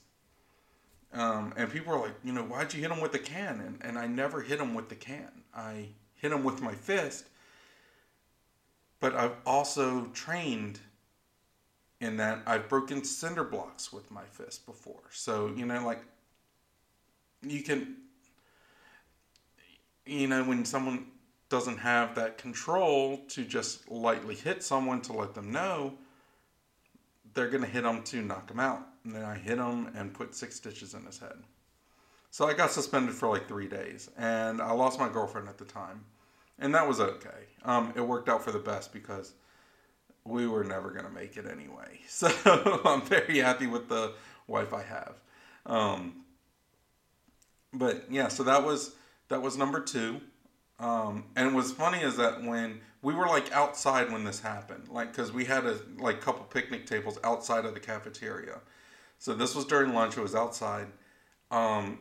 Um, 1.12 1.54
and 1.58 1.72
people 1.72 1.93
were 1.93 2.00
like 2.00 2.15
you 2.24 2.32
know 2.32 2.43
why'd 2.43 2.74
you 2.74 2.82
hit 2.82 2.91
him 2.91 3.02
with 3.02 3.12
the 3.12 3.19
can? 3.19 3.60
And, 3.62 3.80
and 3.82 3.98
i 3.98 4.08
never 4.08 4.41
hit 4.41 4.60
him 4.60 4.74
with 4.74 4.89
the 4.89 4.95
can. 4.95 5.43
I 5.56 5.89
hit 6.15 6.32
him 6.32 6.43
with 6.43 6.62
my 6.62 6.74
fist 6.74 7.26
but 9.00 9.15
i've 9.15 9.36
also 9.45 10.06
trained 10.08 10.80
in 12.02 12.18
that 12.18 12.42
I've 12.46 12.70
broken 12.70 13.04
cinder 13.04 13.44
blocks 13.44 13.92
with 13.92 14.10
my 14.12 14.24
fist 14.32 14.66
before. 14.66 15.02
So, 15.12 15.52
you 15.56 15.66
know, 15.66 15.86
like 15.86 16.02
you 17.42 17.62
can, 17.62 17.98
you 20.06 20.28
know, 20.28 20.44
when 20.44 20.66
someone 20.66 21.08
doesn't 21.50 21.78
have 21.78 22.16
that 22.16 22.38
control 22.38 23.18
to 23.30 23.44
just 23.44 23.90
lightly 23.90 24.36
hit 24.36 24.64
someone 24.64 25.02
to 25.02 25.14
let 25.14 25.34
them 25.34 25.52
know, 25.52 25.94
they're 27.34 27.50
going 27.50 27.64
to 27.64 27.70
hit 27.70 27.84
them 27.84 28.04
to 28.04 28.22
knock 28.22 28.48
them 28.48 28.60
out. 28.60 28.88
And 29.04 29.16
then 29.16 29.24
I 29.24 29.36
hit 29.36 29.58
him 29.58 29.92
and 29.96 30.14
put 30.14 30.36
six 30.36 30.56
stitches 30.56 30.94
in 30.94 31.06
his 31.06 31.20
head. 31.20 31.38
So 32.32 32.48
I 32.48 32.54
got 32.54 32.72
suspended 32.72 33.16
for 33.16 33.28
like 33.28 33.48
three 33.48 33.68
days, 33.68 34.10
and 34.18 34.62
I 34.62 34.72
lost 34.72 35.00
my 35.00 35.10
girlfriend 35.10 35.48
at 35.48 35.58
the 35.58 35.66
time, 35.66 36.06
and 36.60 36.76
that 36.76 36.88
was 36.88 37.00
okay. 37.00 37.48
Um, 37.66 37.92
it 37.96 38.02
worked 38.02 38.30
out 38.30 38.44
for 38.44 38.52
the 38.52 38.60
best 38.60 38.94
because 38.94 39.34
we 40.30 40.48
were 40.48 40.63
never 40.63 40.92
going 40.92 41.06
to 41.06 41.12
make 41.12 41.38
it 41.38 41.46
anyway. 41.46 42.00
So 42.08 42.30
I'm 42.86 43.02
very 43.02 43.38
happy 43.39 43.68
with 43.68 43.88
the 43.88 44.13
wife 44.48 44.74
I 44.74 44.84
have. 44.84 45.13
Um, 45.65 46.26
but 47.74 48.06
yeah, 48.10 48.28
so 48.30 48.44
that 48.44 48.65
was 48.65 48.96
that 49.30 49.42
was 49.42 49.58
number 49.58 49.80
two. 49.80 50.22
Um, 50.80 51.26
and 51.36 51.54
what's 51.54 51.72
funny 51.72 52.00
is 52.00 52.18
that 52.18 52.44
when 52.44 52.82
we 53.02 53.13
were 53.13 53.28
like 53.28 53.52
outside 53.52 54.12
when 54.12 54.24
this 54.24 54.39
happened, 54.39 54.88
like 54.89 55.12
because 55.12 55.32
we 55.32 55.46
had 55.46 55.65
a 55.65 55.78
like 56.00 56.22
couple 56.22 56.44
picnic 56.46 56.86
tables 56.86 57.20
outside 57.24 57.65
of 57.65 57.74
the 57.74 57.80
cafeteria. 57.80 58.60
So 59.20 59.34
this 59.34 59.56
was 59.56 59.65
during 59.65 59.94
lunch. 59.94 60.18
It 60.18 60.22
was 60.22 60.36
outside. 60.36 60.88
Um, 61.52 62.00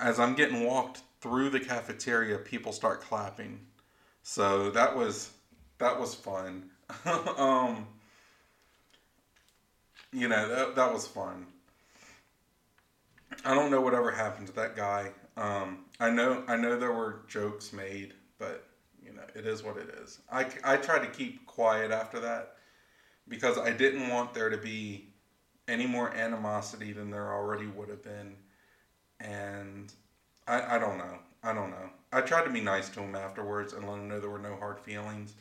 as 0.00 0.20
I'm 0.20 0.34
getting 0.34 0.64
walked 0.64 1.02
through 1.20 1.50
the 1.50 1.60
cafeteria, 1.60 2.38
people 2.38 2.72
start 2.72 3.00
clapping. 3.00 3.60
So 4.22 4.70
that 4.70 4.96
was 4.96 5.30
that 5.78 5.98
was 5.98 6.14
fun. 6.14 6.70
um, 7.36 7.86
you 10.12 10.28
know 10.28 10.48
that 10.48 10.74
that 10.74 10.92
was 10.92 11.06
fun. 11.06 11.46
I 13.44 13.54
don't 13.54 13.70
know 13.70 13.80
whatever 13.80 14.10
happened 14.10 14.46
to 14.48 14.52
that 14.54 14.74
guy. 14.74 15.12
Um, 15.36 15.78
I 16.00 16.10
know 16.10 16.42
I 16.46 16.56
know 16.56 16.76
there 16.76 16.92
were 16.92 17.20
jokes 17.28 17.72
made, 17.72 18.14
but 18.38 18.64
you 19.02 19.12
know 19.12 19.22
it 19.34 19.46
is 19.46 19.62
what 19.62 19.76
it 19.76 19.88
is. 20.02 20.18
I 20.30 20.46
I 20.64 20.76
tried 20.76 21.00
to 21.02 21.08
keep 21.08 21.46
quiet 21.46 21.90
after 21.90 22.20
that 22.20 22.54
because 23.28 23.58
I 23.58 23.72
didn't 23.72 24.08
want 24.08 24.34
there 24.34 24.50
to 24.50 24.58
be 24.58 25.06
any 25.68 25.86
more 25.86 26.14
animosity 26.14 26.92
than 26.92 27.10
there 27.10 27.32
already 27.32 27.66
would 27.66 27.88
have 27.88 28.02
been, 28.02 28.36
and 29.20 29.92
I 30.46 30.76
I 30.76 30.78
don't 30.78 30.98
know. 30.98 31.18
I 31.42 31.52
don't 31.52 31.70
know. 31.70 31.90
I 32.12 32.22
tried 32.22 32.44
to 32.44 32.50
be 32.50 32.60
nice 32.60 32.88
to 32.90 33.00
him 33.00 33.14
afterwards 33.14 33.72
and 33.72 33.86
let 33.88 33.98
him 33.98 34.08
know 34.08 34.20
there 34.20 34.30
were 34.30 34.38
no 34.38 34.56
hard 34.56 34.80
feelings. 34.80 35.34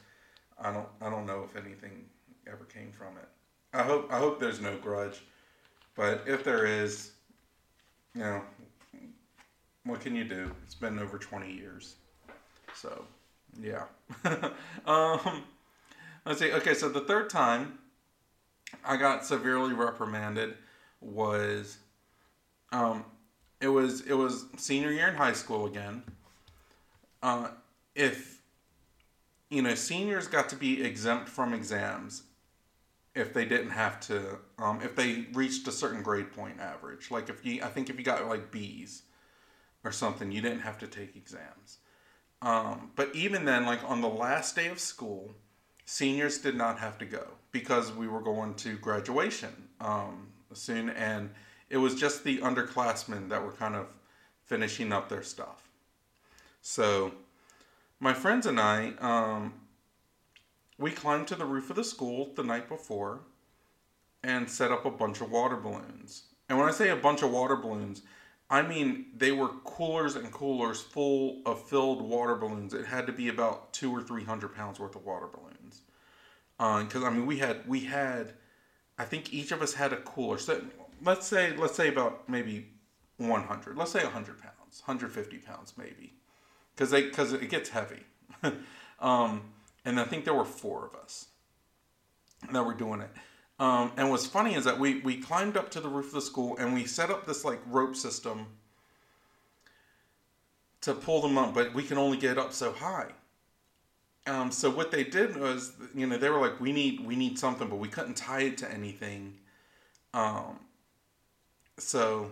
I 0.62 0.72
don't 0.72 0.88
I 1.02 1.10
don't 1.10 1.26
know 1.26 1.44
if 1.44 1.56
anything 1.56 2.06
ever 2.48 2.66
came 2.66 2.92
from 2.92 3.18
it. 3.18 3.28
I 3.74 3.84
hope 3.84 4.12
I 4.12 4.18
hope 4.18 4.40
there's 4.40 4.60
no 4.60 4.76
grudge, 4.78 5.22
but 5.96 6.24
if 6.26 6.44
there 6.44 6.66
is, 6.66 7.12
you 8.16 8.22
know, 8.22 8.42
what 9.84 10.02
can 10.02 10.16
you 10.16 10.24
do? 10.24 10.52
It's 10.66 10.76
been 10.76 11.00
over 11.00 11.18
twenty 11.18 11.54
years, 11.54 11.96
so 12.74 13.06
yeah. 13.62 13.84
um, 14.86 15.44
let's 16.26 16.40
see. 16.40 16.52
Okay, 16.52 16.74
so 16.74 16.90
the 16.90 17.02
third 17.02 17.30
time 17.30 17.80
I 18.84 18.98
got 18.98 19.26
severely 19.26 19.74
reprimanded 19.74 20.56
was, 21.02 21.78
um, 22.72 23.06
it 23.62 23.68
was 23.68 24.02
it 24.02 24.14
was 24.14 24.46
senior 24.58 24.92
year 24.92 25.08
in 25.08 25.16
high 25.16 25.34
school 25.34 25.66
again. 25.66 26.04
Uh, 27.22 27.50
if 27.96 28.37
you 29.50 29.62
know, 29.62 29.76
seniors 29.76 30.28
got 30.28 30.50
to 30.50 30.56
be 30.56 30.84
exempt 30.84 31.30
from 31.30 31.54
exams 31.54 32.24
if 33.16 33.34
they 33.34 33.46
didn't 33.46 33.72
have 33.72 34.00
to, 34.02 34.38
um, 34.60 34.82
if 34.82 34.96
they 34.96 35.26
reached 35.34 35.68
a 35.68 35.72
certain 35.72 36.04
grade 36.04 36.32
point 36.32 36.60
average. 36.60 37.10
Like 37.10 37.30
if 37.30 37.46
you, 37.46 37.64
I 37.64 37.68
think 37.68 37.90
if 37.90 37.98
you 37.98 38.04
got 38.04 38.28
like 38.28 38.52
B's 38.52 39.04
or 39.84 39.92
something, 39.92 40.32
you 40.32 40.42
didn't 40.42 40.60
have 40.60 40.78
to 40.80 40.88
take 40.88 41.16
exams. 41.16 41.80
Um, 42.42 42.92
but 42.96 43.16
even 43.16 43.46
then, 43.46 43.66
like 43.66 43.84
on 43.90 44.02
the 44.02 44.10
last 44.10 44.56
day 44.56 44.68
of 44.68 44.80
school, 44.80 45.34
seniors 45.86 46.38
did 46.38 46.56
not 46.56 46.78
have 46.80 46.98
to 47.00 47.06
go 47.06 47.26
because 47.52 47.92
we 47.92 48.08
were 48.08 48.22
going 48.22 48.54
to 48.56 48.78
graduation 48.78 49.70
um, 49.82 50.28
soon, 50.54 50.90
and 50.92 51.32
it 51.70 51.78
was 51.78 51.96
just 51.96 52.24
the 52.24 52.38
underclassmen 52.40 53.30
that 53.30 53.44
were 53.44 53.54
kind 53.54 53.76
of 53.76 53.88
finishing 54.46 54.94
up 54.94 55.10
their 55.10 55.24
stuff. 55.24 55.70
So 56.62 57.14
my 58.00 58.14
friends 58.14 58.46
and 58.46 58.60
I, 58.60 58.94
um, 59.00 59.54
we 60.78 60.92
climbed 60.92 61.28
to 61.28 61.36
the 61.36 61.46
roof 61.46 61.70
of 61.70 61.76
the 61.76 61.84
school 61.84 62.32
the 62.36 62.44
night 62.44 62.70
before 62.70 63.22
and 64.24 64.50
set 64.50 64.72
up 64.72 64.86
a 64.86 64.92
bunch 64.92 65.22
of 65.22 65.32
water 65.32 65.56
balloons. 65.56 66.24
And 66.50 66.58
when 66.58 66.68
I 66.68 66.72
say 66.72 66.90
a 66.90 66.96
bunch 66.96 67.24
of 67.24 67.32
water 67.32 67.56
balloons, 67.56 68.04
I 68.50 68.62
mean 68.62 69.08
they 69.16 69.32
were 69.32 69.50
coolers 69.66 70.16
and 70.16 70.32
coolers 70.32 70.82
full 70.82 71.42
of 71.46 71.68
filled 71.68 72.02
water 72.02 72.36
balloons. 72.36 72.74
It 72.74 72.86
had 72.86 73.08
to 73.08 73.14
be 73.14 73.30
about 73.30 73.74
two 73.74 73.94
or 73.94 74.02
three 74.02 74.24
hundred 74.24 74.56
pounds 74.56 74.80
worth 74.80 74.96
of 74.96 75.06
water 75.06 75.28
balloons. 75.28 75.82
Because 76.58 77.04
uh, 77.04 77.08
I 77.08 77.10
mean 77.10 77.26
we 77.26 77.38
had 77.38 77.68
we 77.68 77.82
had, 77.82 78.34
I 78.98 79.04
think 79.04 79.34
each 79.34 79.52
of 79.52 79.62
us 79.62 79.74
had 79.74 79.92
a 79.92 79.98
cooler. 79.98 80.38
So 80.38 80.62
let's 81.04 81.28
say 81.28 81.56
let's 81.58 81.76
say 81.76 81.90
about 81.90 82.30
maybe 82.30 82.68
one 83.18 83.44
hundred. 83.44 83.76
Let's 83.76 83.92
say 83.92 84.00
hundred 84.00 84.42
pounds, 84.42 84.82
hundred 84.82 85.12
fifty 85.12 85.38
pounds 85.38 85.74
maybe 85.78 86.14
because 86.78 86.92
they 86.92 87.04
because 87.04 87.34
it 87.34 87.50
gets 87.50 87.70
heavy. 87.70 88.04
um, 89.00 89.42
and 89.84 90.00
I 90.00 90.04
think 90.04 90.26
there 90.26 90.34
were 90.34 90.46
four 90.46 90.86
of 90.86 90.96
us 90.96 91.28
that 92.52 92.64
were 92.64 92.76
doing 92.76 93.02
it. 93.02 93.10
Um, 93.60 93.92
and 93.98 94.12
what's 94.12 94.28
funny 94.28 94.54
is 94.54 94.66
that 94.66 94.80
we 94.80 95.00
we 95.00 95.18
climbed 95.18 95.58
up 95.58 95.72
to 95.72 95.82
the 95.82 95.90
roof 95.90 96.08
of 96.08 96.14
the 96.14 96.22
school 96.22 96.56
and 96.60 96.74
we 96.74 96.86
set 96.86 97.10
up 97.10 97.26
this 97.26 97.44
like 97.44 97.60
rope 97.68 97.96
system 97.96 98.46
to 100.82 100.94
pull 100.94 101.22
them 101.22 101.38
up, 101.38 101.56
but 101.56 101.74
we 101.74 101.82
can 101.82 101.98
only 101.98 102.18
get 102.18 102.38
up 102.38 102.54
so 102.54 102.72
high. 102.72 103.12
Um, 104.28 104.52
so 104.52 104.70
what 104.70 104.92
they 104.92 105.04
did 105.04 105.38
was, 105.38 105.72
you 105.96 106.06
know, 106.06 106.18
they 106.18 106.30
were 106.30 106.40
like, 106.40 106.60
we 106.60 106.72
need 106.72 107.00
we 107.00 107.16
need 107.16 107.40
something, 107.40 107.68
but 107.68 107.78
we 107.78 107.88
couldn't 107.88 108.16
tie 108.16 108.42
it 108.42 108.58
to 108.60 108.72
anything. 108.72 109.40
Um, 110.14 110.60
so 111.80 112.32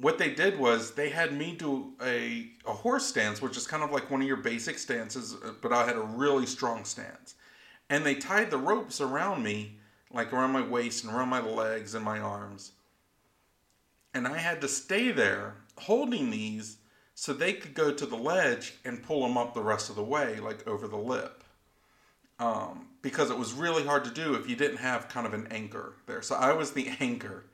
what 0.00 0.18
they 0.18 0.30
did 0.30 0.58
was 0.58 0.92
they 0.92 1.08
had 1.08 1.32
me 1.32 1.54
do 1.54 1.92
a, 2.02 2.50
a 2.66 2.72
horse 2.72 3.06
stance, 3.06 3.42
which 3.42 3.56
is 3.56 3.66
kind 3.66 3.82
of 3.82 3.90
like 3.90 4.10
one 4.10 4.20
of 4.20 4.28
your 4.28 4.36
basic 4.36 4.78
stances, 4.78 5.36
uh, 5.44 5.52
but 5.60 5.72
I 5.72 5.86
had 5.86 5.96
a 5.96 6.02
really 6.02 6.46
strong 6.46 6.84
stance. 6.84 7.34
And 7.90 8.04
they 8.04 8.14
tied 8.14 8.50
the 8.50 8.58
ropes 8.58 9.00
around 9.00 9.42
me, 9.42 9.78
like 10.12 10.32
around 10.32 10.52
my 10.52 10.66
waist 10.66 11.04
and 11.04 11.12
around 11.12 11.28
my 11.28 11.40
legs 11.40 11.94
and 11.94 12.04
my 12.04 12.20
arms. 12.20 12.72
And 14.14 14.26
I 14.26 14.38
had 14.38 14.60
to 14.60 14.68
stay 14.68 15.10
there 15.10 15.56
holding 15.76 16.30
these 16.30 16.78
so 17.14 17.32
they 17.32 17.52
could 17.52 17.74
go 17.74 17.92
to 17.92 18.06
the 18.06 18.16
ledge 18.16 18.74
and 18.84 19.02
pull 19.02 19.22
them 19.22 19.36
up 19.36 19.52
the 19.52 19.62
rest 19.62 19.90
of 19.90 19.96
the 19.96 20.02
way, 20.02 20.38
like 20.38 20.66
over 20.68 20.86
the 20.86 20.96
lip. 20.96 21.42
Um, 22.38 22.86
because 23.02 23.30
it 23.30 23.38
was 23.38 23.52
really 23.52 23.84
hard 23.84 24.04
to 24.04 24.10
do 24.10 24.34
if 24.34 24.48
you 24.48 24.54
didn't 24.54 24.76
have 24.76 25.08
kind 25.08 25.26
of 25.26 25.34
an 25.34 25.48
anchor 25.50 25.94
there. 26.06 26.22
So 26.22 26.36
I 26.36 26.52
was 26.52 26.72
the 26.72 26.88
anchor, 27.00 27.46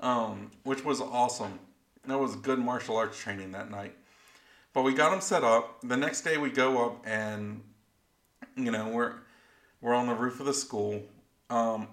um, 0.00 0.50
which 0.64 0.84
was 0.84 1.00
awesome. 1.00 1.60
That 2.06 2.18
was 2.18 2.36
good 2.36 2.58
martial 2.58 2.96
arts 2.96 3.18
training 3.18 3.52
that 3.52 3.70
night. 3.70 3.94
But 4.72 4.82
we 4.82 4.94
got 4.94 5.10
them 5.10 5.20
set 5.20 5.44
up. 5.44 5.80
The 5.82 5.96
next 5.96 6.22
day 6.22 6.38
we 6.38 6.50
go 6.50 6.84
up 6.86 7.04
and, 7.06 7.62
you 8.56 8.70
know, 8.70 8.88
we're 8.88 9.14
We're 9.80 9.94
on 9.94 10.06
the 10.06 10.14
roof 10.14 10.38
of 10.38 10.46
the 10.46 10.54
school. 10.54 11.02
Um, 11.50 11.88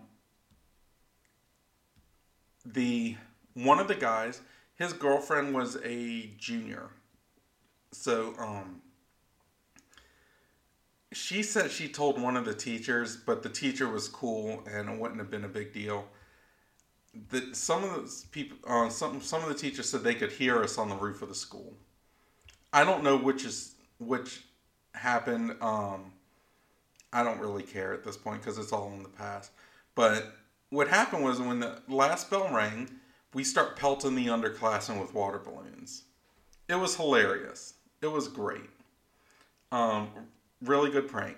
the 2.63 3.17
one 3.55 3.79
of 3.79 3.87
the 3.87 3.95
guys, 3.95 4.41
his 4.75 4.93
girlfriend 4.93 5.55
was 5.55 5.77
a 5.83 6.29
junior, 6.37 6.91
so 7.91 8.35
um, 8.37 8.81
she 11.11 11.41
said 11.41 11.71
she 11.71 11.89
told 11.89 12.21
one 12.21 12.37
of 12.37 12.45
the 12.45 12.53
teachers, 12.53 13.17
but 13.17 13.41
the 13.41 13.49
teacher 13.49 13.89
was 13.89 14.07
cool 14.07 14.63
and 14.71 14.87
it 14.87 14.99
wouldn't 14.99 15.19
have 15.19 15.31
been 15.31 15.45
a 15.45 15.49
big 15.49 15.73
deal. 15.73 16.05
That 17.29 17.55
some 17.55 17.83
of 17.83 17.91
the 17.91 18.27
people, 18.31 18.57
uh, 18.67 18.89
some 18.89 19.21
some 19.21 19.41
of 19.41 19.49
the 19.49 19.55
teachers 19.55 19.89
said 19.89 20.03
they 20.03 20.15
could 20.15 20.31
hear 20.31 20.61
us 20.61 20.77
on 20.77 20.89
the 20.89 20.95
roof 20.95 21.21
of 21.21 21.29
the 21.29 21.35
school. 21.35 21.73
I 22.71 22.83
don't 22.83 23.03
know 23.03 23.17
which 23.17 23.45
is 23.45 23.75
which 23.97 24.43
happened. 24.93 25.55
Um, 25.61 26.13
I 27.11 27.23
don't 27.23 27.39
really 27.39 27.63
care 27.63 27.93
at 27.93 28.03
this 28.03 28.17
point 28.17 28.41
because 28.41 28.57
it's 28.57 28.71
all 28.71 28.91
in 28.93 29.03
the 29.03 29.09
past. 29.09 29.51
But 29.95 30.33
what 30.69 30.87
happened 30.87 31.23
was 31.23 31.39
when 31.39 31.59
the 31.59 31.81
last 31.87 32.29
bell 32.29 32.49
rang, 32.53 32.89
we 33.33 33.43
start 33.43 33.75
pelting 33.75 34.15
the 34.15 34.27
underclassmen 34.27 35.01
with 35.01 35.13
water 35.13 35.39
balloons. 35.39 36.03
It 36.67 36.75
was 36.75 36.95
hilarious. 36.95 37.73
It 38.01 38.07
was 38.07 38.27
great. 38.27 38.69
Um, 39.71 40.09
really 40.61 40.91
good 40.91 41.07
prank. 41.07 41.37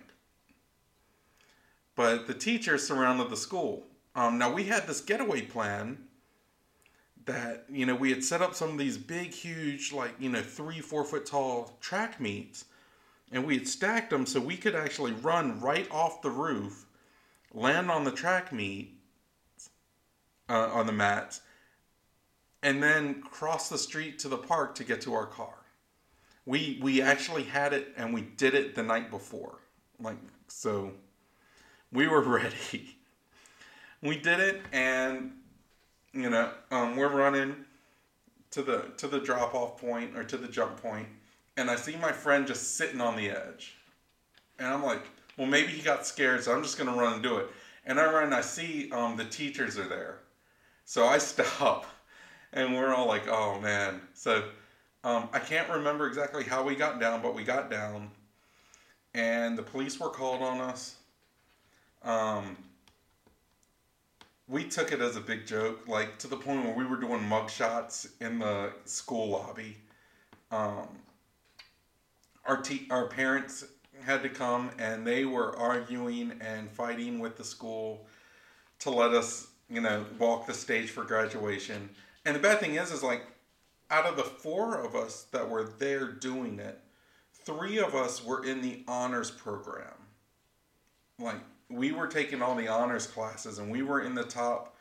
But 1.95 2.27
the 2.27 2.33
teachers 2.33 2.85
surrounded 2.85 3.29
the 3.29 3.37
school. 3.37 3.83
Um, 4.15 4.37
now 4.37 4.53
we 4.53 4.65
had 4.65 4.87
this 4.87 5.01
getaway 5.01 5.41
plan 5.41 5.97
that 7.25 7.65
you 7.69 7.85
know 7.85 7.95
we 7.95 8.09
had 8.09 8.23
set 8.23 8.41
up 8.41 8.55
some 8.55 8.71
of 8.71 8.77
these 8.77 8.97
big, 8.97 9.33
huge, 9.33 9.91
like 9.93 10.13
you 10.19 10.29
know 10.29 10.41
three, 10.41 10.79
four 10.79 11.03
foot 11.05 11.25
tall 11.25 11.77
track 11.79 12.19
meets, 12.19 12.65
and 13.31 13.45
we 13.45 13.57
had 13.57 13.67
stacked 13.67 14.09
them 14.09 14.25
so 14.25 14.39
we 14.39 14.57
could 14.57 14.75
actually 14.75 15.13
run 15.13 15.59
right 15.61 15.89
off 15.91 16.21
the 16.21 16.29
roof, 16.29 16.85
land 17.53 17.89
on 17.89 18.03
the 18.03 18.11
track 18.11 18.51
meet, 18.51 18.97
uh, 20.49 20.69
on 20.73 20.87
the 20.87 20.93
mats, 20.93 21.41
and 22.63 22.83
then 22.83 23.21
cross 23.21 23.69
the 23.69 23.77
street 23.77 24.19
to 24.19 24.27
the 24.27 24.37
park 24.37 24.75
to 24.75 24.83
get 24.83 25.01
to 25.01 25.13
our 25.13 25.25
car. 25.25 25.53
We 26.45 26.79
we 26.81 27.01
actually 27.01 27.43
had 27.43 27.71
it 27.71 27.93
and 27.95 28.13
we 28.13 28.21
did 28.21 28.55
it 28.55 28.75
the 28.75 28.83
night 28.83 29.09
before. 29.09 29.59
Like 29.99 30.17
so 30.47 30.91
we 31.93 32.07
were 32.07 32.21
ready 32.27 32.97
we 34.01 34.17
did 34.17 34.39
it 34.39 34.61
and 34.71 35.31
you 36.13 36.29
know 36.29 36.49
um, 36.71 36.95
we're 36.95 37.09
running 37.09 37.55
to 38.51 38.61
the 38.61 38.85
to 38.97 39.07
the 39.07 39.19
drop 39.19 39.53
off 39.53 39.79
point 39.79 40.15
or 40.17 40.23
to 40.23 40.37
the 40.37 40.47
jump 40.47 40.81
point 40.81 41.07
and 41.57 41.69
i 41.69 41.75
see 41.75 41.95
my 41.97 42.11
friend 42.11 42.47
just 42.47 42.75
sitting 42.75 43.01
on 43.01 43.15
the 43.15 43.29
edge. 43.29 43.75
And 44.59 44.67
i'm 44.67 44.83
like 44.83 45.03
well 45.37 45.47
maybe 45.47 45.71
he 45.71 45.81
got 45.81 46.05
scared 46.05 46.43
so 46.43 46.53
i'm 46.53 46.63
just 46.63 46.77
gonna 46.77 46.95
run 46.95 47.13
and 47.13 47.23
do 47.23 47.37
it. 47.37 47.47
And 47.85 47.99
i 47.99 48.05
run 48.05 48.25
and 48.25 48.33
i 48.33 48.41
see 48.41 48.91
um, 48.91 49.17
the 49.17 49.25
teachers 49.25 49.77
are 49.77 49.87
there. 49.87 50.19
So 50.85 51.05
i 51.05 51.17
stop 51.19 51.85
and 52.53 52.75
we're 52.75 52.93
all 52.93 53.07
like 53.07 53.27
oh 53.27 53.59
man. 53.59 54.01
So 54.13 54.43
um, 55.03 55.29
I 55.33 55.39
can't 55.39 55.67
remember 55.69 56.07
exactly 56.07 56.43
how 56.43 56.63
we 56.63 56.75
got 56.75 56.99
down, 56.99 57.23
but 57.23 57.33
we 57.33 57.43
got 57.43 57.71
down, 57.71 58.11
and 59.15 59.57
the 59.57 59.63
police 59.63 59.99
were 59.99 60.09
called 60.09 60.43
on 60.43 60.61
us. 60.61 60.95
Um, 62.03 62.55
we 64.51 64.65
took 64.65 64.91
it 64.91 64.99
as 64.99 65.15
a 65.15 65.21
big 65.21 65.47
joke, 65.47 65.87
like 65.87 66.19
to 66.19 66.27
the 66.27 66.35
point 66.35 66.65
where 66.65 66.75
we 66.75 66.85
were 66.85 66.97
doing 66.97 67.23
mug 67.23 67.49
shots 67.49 68.09
in 68.19 68.37
the 68.37 68.73
school 68.83 69.29
lobby. 69.29 69.77
Um, 70.51 70.89
our 72.45 72.61
te- 72.61 72.87
our 72.91 73.07
parents 73.07 73.63
had 74.01 74.21
to 74.23 74.29
come, 74.29 74.69
and 74.77 75.07
they 75.07 75.23
were 75.23 75.57
arguing 75.57 76.33
and 76.41 76.69
fighting 76.69 77.19
with 77.19 77.37
the 77.37 77.45
school 77.45 78.05
to 78.79 78.89
let 78.89 79.13
us, 79.13 79.47
you 79.69 79.79
know, 79.79 80.05
walk 80.19 80.47
the 80.47 80.53
stage 80.53 80.89
for 80.89 81.05
graduation. 81.05 81.89
And 82.25 82.35
the 82.35 82.39
bad 82.39 82.59
thing 82.59 82.75
is, 82.75 82.91
is 82.91 83.01
like 83.01 83.23
out 83.89 84.05
of 84.05 84.17
the 84.17 84.23
four 84.23 84.75
of 84.75 84.95
us 84.95 85.27
that 85.31 85.49
were 85.49 85.63
there 85.63 86.11
doing 86.11 86.59
it, 86.59 86.77
three 87.33 87.79
of 87.79 87.95
us 87.95 88.23
were 88.25 88.43
in 88.43 88.61
the 88.61 88.83
honors 88.85 89.31
program. 89.31 89.93
Like 91.19 91.39
we 91.71 91.91
were 91.91 92.07
taking 92.07 92.41
all 92.41 92.55
the 92.55 92.67
honors 92.67 93.07
classes 93.07 93.59
and 93.59 93.71
we 93.71 93.81
were 93.81 94.01
in 94.01 94.15
the 94.15 94.23
top, 94.23 94.75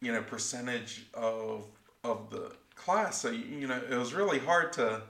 you 0.00 0.12
know, 0.12 0.22
percentage 0.22 1.06
of 1.14 1.66
of 2.02 2.30
the 2.30 2.52
class. 2.74 3.20
So 3.20 3.30
you 3.30 3.66
know, 3.66 3.80
it 3.90 3.96
was 3.96 4.14
really 4.14 4.38
hard 4.38 4.72
to 4.74 5.02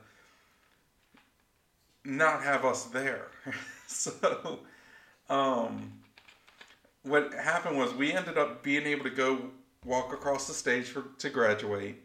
not 2.05 2.43
have 2.43 2.65
us 2.65 2.85
there. 2.85 3.29
so 3.87 4.61
um 5.31 5.93
what 7.03 7.35
happened 7.35 7.77
was 7.77 7.93
we 7.95 8.13
ended 8.13 8.39
up 8.39 8.63
being 8.63 8.87
able 8.87 9.05
to 9.05 9.11
go 9.11 9.51
walk 9.85 10.13
across 10.13 10.47
the 10.47 10.55
stage 10.55 10.87
for 10.87 11.05
to 11.19 11.29
graduate 11.29 12.05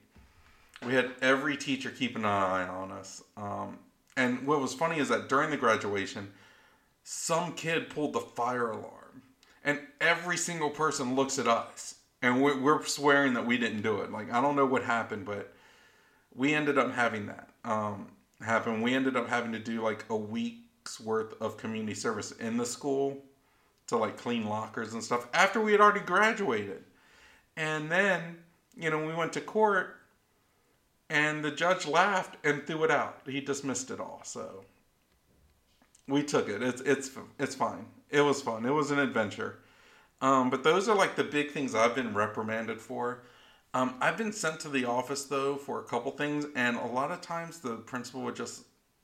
we 0.86 0.94
had 0.94 1.12
every 1.22 1.58
teacher 1.58 1.90
keeping 1.90 2.24
an 2.24 2.30
eye 2.30 2.68
on 2.68 2.92
us. 2.92 3.24
Um, 3.36 3.80
and 4.16 4.46
what 4.46 4.62
was 4.62 4.74
funny 4.74 5.00
is 5.00 5.10
that 5.10 5.30
during 5.30 5.50
the 5.50 5.58
graduation, 5.58 6.32
some 7.04 7.54
kid 7.54 7.90
pulled 7.90 8.14
the 8.14 8.20
fire 8.20 8.72
alarm, 8.72 8.99
and 9.64 9.80
every 10.00 10.38
single 10.38 10.70
person 10.70 11.16
looks 11.16 11.40
at 11.40 11.48
us, 11.48 11.96
and 12.22 12.42
we're, 12.42 12.84
swearing 12.86 13.34
that 13.34 13.46
we 13.46 13.58
didn't 13.58 13.82
do 13.82 14.02
it. 14.02 14.12
Like 14.12 14.32
I 14.32 14.42
don't 14.42 14.56
know 14.56 14.66
what 14.66 14.84
happened, 14.84 15.26
but 15.26 15.54
we 16.36 16.54
ended 16.54 16.78
up 16.78 16.92
having 16.94 17.28
that 17.28 17.50
um, 17.66 18.08
happen. 18.42 18.82
We 18.82 18.94
ended 18.94 19.16
up 19.16 19.28
having 19.28 19.52
to 19.54 19.60
do 19.60 19.82
like 19.82 20.06
a 20.10 20.16
week's 20.16 21.00
worth 21.00 21.34
of 21.42 21.58
community 21.58 21.94
service 21.94 22.32
in 22.34 22.58
the 22.58 22.66
school 22.66 23.18
to 23.88 23.98
like 23.98 24.18
clean 24.18 24.46
lockers 24.48 24.94
and 24.94 25.04
stuff 25.04 25.28
after 25.34 25.60
we 25.60 25.72
had 25.72 25.82
already 25.82 26.02
graduated. 26.02 26.84
And 27.58 27.92
then, 27.92 28.38
you 28.78 28.90
know, 28.90 29.06
we 29.06 29.14
went 29.14 29.34
to 29.34 29.42
court 29.42 29.98
and 31.10 31.44
the 31.44 31.52
judge 31.52 31.88
laughed 31.88 32.38
and 32.46 32.66
threw 32.66 32.84
it 32.84 32.92
out. 32.92 33.22
He 33.26 33.42
dismissed 33.42 33.92
it 33.92 34.00
all. 34.00 34.22
So 34.24 34.64
we 36.08 36.24
took 36.24 36.48
it. 36.50 36.62
It's 36.62 36.82
it's 36.82 37.12
it's 37.40 37.56
fine. 37.56 37.86
It 38.10 38.22
was 38.22 38.42
fun. 38.42 38.66
It 38.66 38.72
was 38.72 38.92
an 38.92 39.00
adventure. 39.00 39.60
Um, 40.22 40.50
but 40.50 40.64
those 40.64 40.90
are 40.90 40.96
like 40.96 41.16
the 41.16 41.24
big 41.24 41.52
things 41.52 41.76
I've 41.76 41.96
been 41.96 42.14
reprimanded 42.14 42.82
for. 42.82 43.24
Um, 43.74 43.96
I've 44.02 44.18
been 44.18 44.34
sent 44.34 44.60
to 44.62 44.70
the 44.70 44.86
office 44.86 45.26
though 45.26 45.56
for 45.56 45.80
a 45.80 45.84
couple 45.84 46.12
things, 46.12 46.46
and 46.56 46.76
a 46.76 46.86
lot 46.86 47.12
of 47.12 47.22
times 47.22 47.60
the 47.60 47.76
principal 47.76 48.22
would 48.22 48.36
just, 48.36 48.64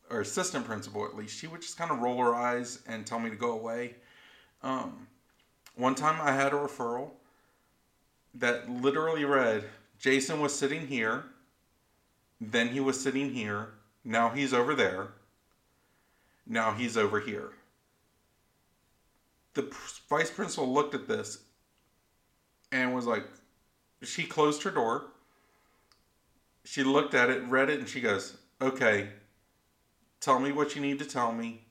or 0.10 0.22
assistant 0.22 0.65
principal 0.65 1.06
at 1.06 1.15
least, 1.15 1.38
she 1.38 1.48
would 1.48 1.62
just 1.62 1.78
kind 1.78 1.91
of 1.91 2.00
roll 2.00 2.18
her 2.18 2.34
eyes 2.34 2.82
and 2.88 3.06
tell 3.06 3.20
me 3.20 3.30
to 3.30 3.36
go 3.36 3.52
away. 3.52 3.96
Um, 4.63 5.08
one 5.76 5.96
time 5.96 6.20
I 6.20 6.32
had 6.32 6.52
a 6.52 6.56
referral 6.56 7.12
that 8.34 8.70
literally 8.70 9.24
read, 9.24 9.65
Jason 10.00 10.41
was 10.41 10.58
sitting 10.58 10.88
here 10.88 11.26
then 12.39 12.70
he 12.70 12.80
was 12.80 13.02
sitting 13.02 13.34
here. 13.34 13.70
Now 14.04 14.30
he's 14.30 14.54
over 14.54 14.76
there. 14.76 15.10
Now 16.46 16.74
he's 16.74 16.98
over 16.98 17.20
here. 17.20 17.52
The 19.56 19.74
vice 20.10 20.30
principal 20.30 20.72
looked 20.72 20.94
at 20.94 21.08
this 21.08 21.39
and 22.72 22.94
was 22.94 23.06
like, 23.06 23.26
she 24.04 24.24
closed 24.24 24.63
her 24.63 24.72
door. 24.72 25.08
She 26.63 26.84
looked 26.84 27.13
at 27.13 27.30
it, 27.30 27.44
read 27.48 27.70
it, 27.70 27.80
and 27.80 27.89
she 27.89 28.02
goes, 28.02 28.38
okay, 28.62 29.10
tell 30.20 30.39
me 30.39 30.52
what 30.52 30.76
you 30.76 30.82
need 30.82 31.00
to 31.00 31.06
tell 31.06 31.32
me 31.32 31.65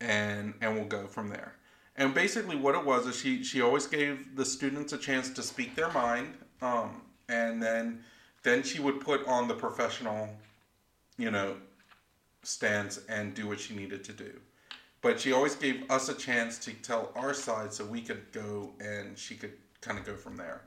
and 0.00 0.54
and 0.60 0.74
we'll 0.74 0.84
go 0.84 1.06
from 1.06 1.28
there. 1.28 1.54
And 1.96 2.12
basically, 2.12 2.56
what 2.56 2.74
it 2.74 2.84
was 2.84 3.06
is 3.06 3.16
she 3.16 3.42
she 3.42 3.62
always 3.62 3.86
gave 3.86 4.36
the 4.36 4.44
students 4.44 4.92
a 4.92 4.98
chance 4.98 5.30
to 5.30 5.42
speak 5.42 5.74
their 5.74 5.90
mind, 5.92 6.34
um, 6.62 7.02
and 7.28 7.62
then 7.62 8.00
then 8.42 8.62
she 8.62 8.80
would 8.80 9.00
put 9.00 9.26
on 9.26 9.48
the 9.48 9.54
professional, 9.54 10.28
you 11.18 11.30
know, 11.30 11.56
stance 12.42 13.00
and 13.08 13.34
do 13.34 13.48
what 13.48 13.58
she 13.58 13.74
needed 13.74 14.04
to 14.04 14.12
do. 14.12 14.40
But 15.06 15.20
she 15.20 15.30
always 15.30 15.54
gave 15.54 15.88
us 15.88 16.08
a 16.08 16.14
chance 16.14 16.58
to 16.58 16.72
tell 16.72 17.12
our 17.14 17.32
side 17.32 17.72
so 17.72 17.84
we 17.84 18.00
could 18.00 18.32
go 18.32 18.72
and 18.80 19.16
she 19.16 19.36
could 19.36 19.52
kind 19.80 20.00
of 20.00 20.04
go 20.04 20.16
from 20.16 20.36
there. 20.36 20.62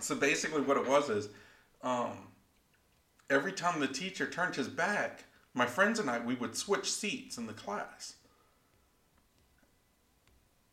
So 0.00 0.16
basically, 0.16 0.62
what 0.62 0.76
it 0.76 0.88
was 0.88 1.08
is 1.08 1.28
um, 1.84 2.26
every 3.30 3.52
time 3.52 3.78
the 3.78 3.86
teacher 3.86 4.28
turned 4.28 4.56
his 4.56 4.66
back, 4.66 5.22
my 5.54 5.64
friends 5.64 6.00
and 6.00 6.10
I, 6.10 6.18
we 6.18 6.34
would 6.34 6.56
switch 6.56 6.90
seats 6.90 7.38
in 7.38 7.46
the 7.46 7.52
class. 7.52 8.16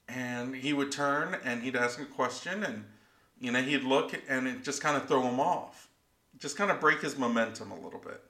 And 0.08 0.56
he 0.56 0.74
would 0.74 0.91
turn 0.91 1.38
and 1.43 1.62
he'd 1.62 1.76
ask 1.76 2.02
a 2.02 2.06
question, 2.06 2.63
and 2.63 2.86
you 3.39 3.52
know, 3.52 3.62
he'd 3.62 3.84
look 3.84 4.19
and 4.28 4.48
it 4.48 4.63
just 4.63 4.82
kind 4.82 4.98
of 4.98 5.08
throw 5.08 5.22
him 5.22 5.39
off, 5.39 5.89
just 6.39 6.58
kind 6.58 6.72
of 6.72 6.80
break 6.80 7.02
his 7.02 7.19
momentum 7.19 7.69
a 7.69 7.80
little 7.80 8.00
bit. 8.00 8.24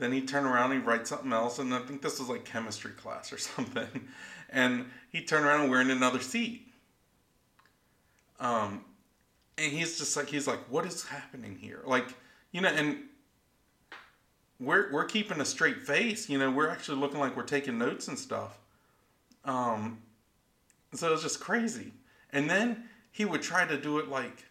Then 0.00 0.12
he'd 0.12 0.26
turn 0.26 0.46
around 0.46 0.72
and 0.72 0.80
he'd 0.80 0.86
write 0.86 1.06
something 1.06 1.32
else, 1.32 1.58
and 1.58 1.72
I 1.74 1.78
think 1.80 2.00
this 2.00 2.18
was 2.18 2.28
like 2.28 2.44
chemistry 2.44 2.92
class 2.92 3.32
or 3.32 3.38
something. 3.38 4.08
And 4.48 4.86
he'd 5.10 5.28
turn 5.28 5.44
around 5.44 5.60
and 5.60 5.70
we're 5.70 5.82
in 5.82 5.90
another 5.90 6.20
seat. 6.20 6.66
Um, 8.40 8.82
and 9.58 9.70
he's 9.70 9.98
just 9.98 10.16
like, 10.16 10.28
he's 10.28 10.46
like, 10.46 10.60
what 10.70 10.86
is 10.86 11.04
happening 11.04 11.56
here? 11.60 11.82
Like, 11.84 12.06
you 12.50 12.62
know, 12.62 12.70
and 12.70 12.96
we're 14.58 14.90
we're 14.90 15.04
keeping 15.04 15.40
a 15.40 15.44
straight 15.44 15.82
face. 15.82 16.28
You 16.28 16.38
know, 16.38 16.50
we're 16.50 16.68
actually 16.68 16.98
looking 16.98 17.20
like 17.20 17.36
we're 17.36 17.42
taking 17.42 17.78
notes 17.78 18.08
and 18.08 18.18
stuff. 18.18 18.58
Um, 19.44 19.98
so 20.94 21.08
it 21.08 21.12
was 21.12 21.22
just 21.22 21.40
crazy. 21.40 21.92
And 22.32 22.48
then 22.48 22.84
he 23.12 23.24
would 23.26 23.42
try 23.42 23.66
to 23.66 23.76
do 23.76 23.98
it 23.98 24.08
like 24.08 24.44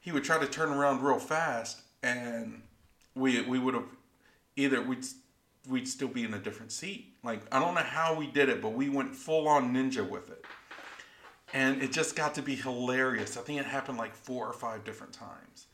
he 0.00 0.12
would 0.12 0.24
try 0.24 0.38
to 0.38 0.46
turn 0.46 0.70
around 0.70 1.02
real 1.02 1.18
fast, 1.20 1.82
and 2.02 2.62
we 3.14 3.40
we 3.42 3.58
would 3.58 3.74
have 3.74 3.84
either 4.58 4.82
we'd 4.82 5.04
we'd 5.68 5.88
still 5.88 6.08
be 6.08 6.24
in 6.24 6.34
a 6.34 6.38
different 6.38 6.72
seat. 6.72 7.14
Like 7.22 7.42
I 7.52 7.60
don't 7.60 7.74
know 7.74 7.80
how 7.80 8.14
we 8.14 8.26
did 8.26 8.48
it, 8.48 8.60
but 8.60 8.72
we 8.72 8.88
went 8.88 9.14
full 9.14 9.48
on 9.48 9.72
ninja 9.72 10.08
with 10.08 10.30
it. 10.30 10.44
And 11.54 11.82
it 11.82 11.92
just 11.92 12.14
got 12.14 12.34
to 12.34 12.42
be 12.42 12.54
hilarious. 12.54 13.38
I 13.38 13.40
think 13.40 13.58
it 13.58 13.64
happened 13.64 13.96
like 13.96 14.14
four 14.14 14.46
or 14.46 14.52
five 14.52 14.84
different 14.84 15.14
times. 15.14 15.66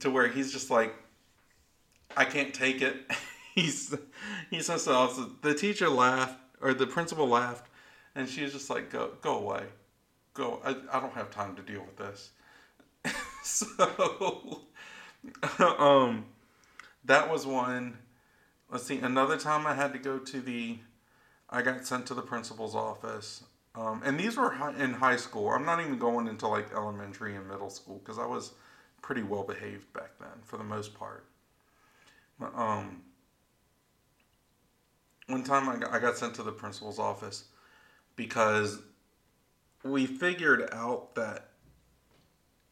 To 0.00 0.10
where 0.10 0.28
he's 0.28 0.52
just 0.52 0.70
like, 0.70 0.94
I 2.16 2.24
can't 2.24 2.54
take 2.54 2.82
it. 2.82 3.10
he's 3.54 3.96
he 4.50 4.60
says 4.60 4.84
so 4.84 5.06
the 5.42 5.54
teacher 5.54 5.88
laughed 5.88 6.38
or 6.60 6.72
the 6.72 6.86
principal 6.86 7.26
laughed 7.26 7.68
and 8.14 8.28
she's 8.28 8.52
just 8.52 8.70
like 8.70 8.90
go 8.90 9.12
go 9.20 9.38
away. 9.38 9.64
Go 10.34 10.60
I, 10.64 10.76
I 10.92 11.00
don't 11.00 11.14
have 11.14 11.30
time 11.30 11.56
to 11.56 11.62
deal 11.62 11.82
with 11.82 11.96
this. 11.96 12.30
so 13.42 14.62
um 15.78 16.26
that 17.04 17.30
was 17.30 17.46
one 17.46 17.98
let's 18.70 18.84
see 18.84 18.98
another 18.98 19.36
time 19.36 19.66
i 19.66 19.74
had 19.74 19.92
to 19.92 19.98
go 19.98 20.18
to 20.18 20.40
the 20.40 20.78
i 21.50 21.62
got 21.62 21.86
sent 21.86 22.06
to 22.06 22.14
the 22.14 22.22
principal's 22.22 22.74
office. 22.74 23.44
Um, 23.74 24.02
and 24.04 24.20
these 24.20 24.36
were 24.36 24.50
high, 24.50 24.74
in 24.76 24.92
high 24.92 25.16
school. 25.16 25.48
I'm 25.48 25.64
not 25.64 25.80
even 25.80 25.98
going 25.98 26.26
into 26.28 26.46
like 26.46 26.72
elementary 26.74 27.34
and 27.36 27.48
middle 27.48 27.70
school 27.70 27.98
because 28.04 28.18
i 28.18 28.26
was 28.26 28.52
pretty 29.00 29.22
well 29.22 29.42
behaved 29.42 29.92
back 29.92 30.12
then 30.20 30.42
for 30.44 30.56
the 30.56 30.64
most 30.64 30.94
part. 30.94 31.26
Um, 32.54 33.02
one 35.26 35.44
time 35.44 35.68
I 35.68 35.76
got, 35.76 35.92
I 35.92 35.98
got 35.98 36.16
sent 36.16 36.34
to 36.36 36.42
the 36.42 36.52
principal's 36.52 36.98
office 36.98 37.44
because 38.16 38.80
we 39.84 40.06
figured 40.06 40.68
out 40.72 41.14
that 41.14 41.48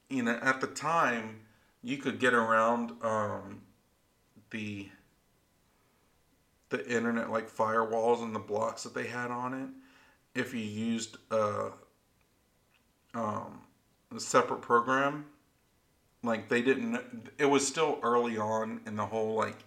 you 0.08 0.22
know 0.22 0.38
at 0.42 0.60
the 0.60 0.66
time 0.66 1.40
you 1.82 1.96
could 1.98 2.18
get 2.18 2.34
around 2.34 2.92
um, 3.02 3.62
the 4.50 4.88
the 6.70 6.86
internet 6.88 7.30
like 7.30 7.50
firewalls 7.50 8.22
and 8.22 8.34
the 8.34 8.40
blocks 8.40 8.84
that 8.84 8.94
they 8.94 9.06
had 9.06 9.30
on 9.30 9.54
it 9.54 10.38
if 10.38 10.54
you 10.54 10.60
used 10.60 11.16
a, 11.32 11.70
um, 13.14 13.60
a 14.14 14.20
separate 14.20 14.62
program 14.62 15.26
like 16.22 16.48
they 16.48 16.62
didn't 16.62 17.00
it 17.38 17.46
was 17.46 17.66
still 17.66 17.98
early 18.02 18.38
on 18.38 18.80
in 18.86 18.94
the 18.94 19.06
whole 19.06 19.34
like 19.34 19.58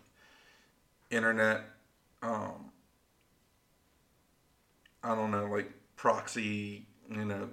internet 1.11 1.61
um, 2.21 2.71
i 5.03 5.13
don't 5.13 5.31
know 5.31 5.45
like 5.47 5.69
proxy 5.97 6.85
you 7.09 7.25
know 7.25 7.49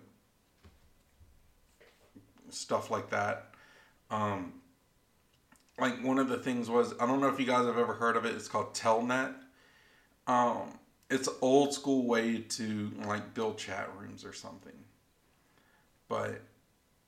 stuff 2.53 2.91
like 2.91 3.11
that. 3.11 3.47
Um, 4.11 4.55
like 5.81 6.05
one 6.05 6.19
of 6.19 6.29
the 6.29 6.39
things 6.39 6.69
was 6.69 6.95
I 7.01 7.07
don't 7.07 7.21
know 7.21 7.29
if 7.29 7.41
you 7.41 7.47
guys 7.47 7.67
have 7.67 7.79
ever 7.79 7.95
heard 7.95 8.17
of 8.17 8.25
it. 8.25 8.35
It's 8.35 8.49
called 8.49 8.75
Telnet. 8.75 9.35
Um, 10.27 10.79
it's 11.11 11.27
an 11.27 11.35
old 11.41 11.75
school 11.75 12.07
way 12.07 12.39
to 12.39 12.93
like 13.05 13.35
build 13.35 13.59
chat 13.59 13.91
rooms 13.99 14.25
or 14.25 14.33
something. 14.33 14.73
But 16.09 16.43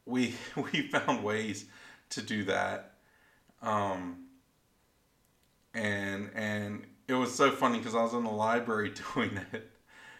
we 0.07 0.35
we 0.73 0.83
found 0.83 1.23
ways 1.23 1.67
to 2.11 2.23
do 2.23 2.45
that. 2.45 2.95
Um, 3.63 4.27
and 5.75 6.31
and 6.35 6.85
it 7.09 7.15
was 7.15 7.35
so 7.35 7.51
funny 7.51 7.79
because 7.79 7.95
I 7.95 8.03
was 8.03 8.15
in 8.15 8.25
the 8.25 8.31
library 8.31 8.93
doing 9.15 9.39
it, 9.53 9.71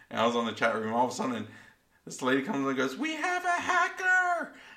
and 0.09 0.19
I 0.19 0.25
was 0.25 0.35
on 0.35 0.45
the 0.45 0.53
chat 0.53 0.75
room. 0.75 0.93
All 0.93 1.05
of 1.05 1.11
a 1.11 1.15
sudden, 1.15 1.47
this 2.05 2.21
lady 2.21 2.41
comes 2.41 2.67
and 2.67 2.77
goes, 2.77 2.95
"We 2.97 3.15
have 3.15 3.43
a 3.45 3.61
hacker!" 3.61 4.32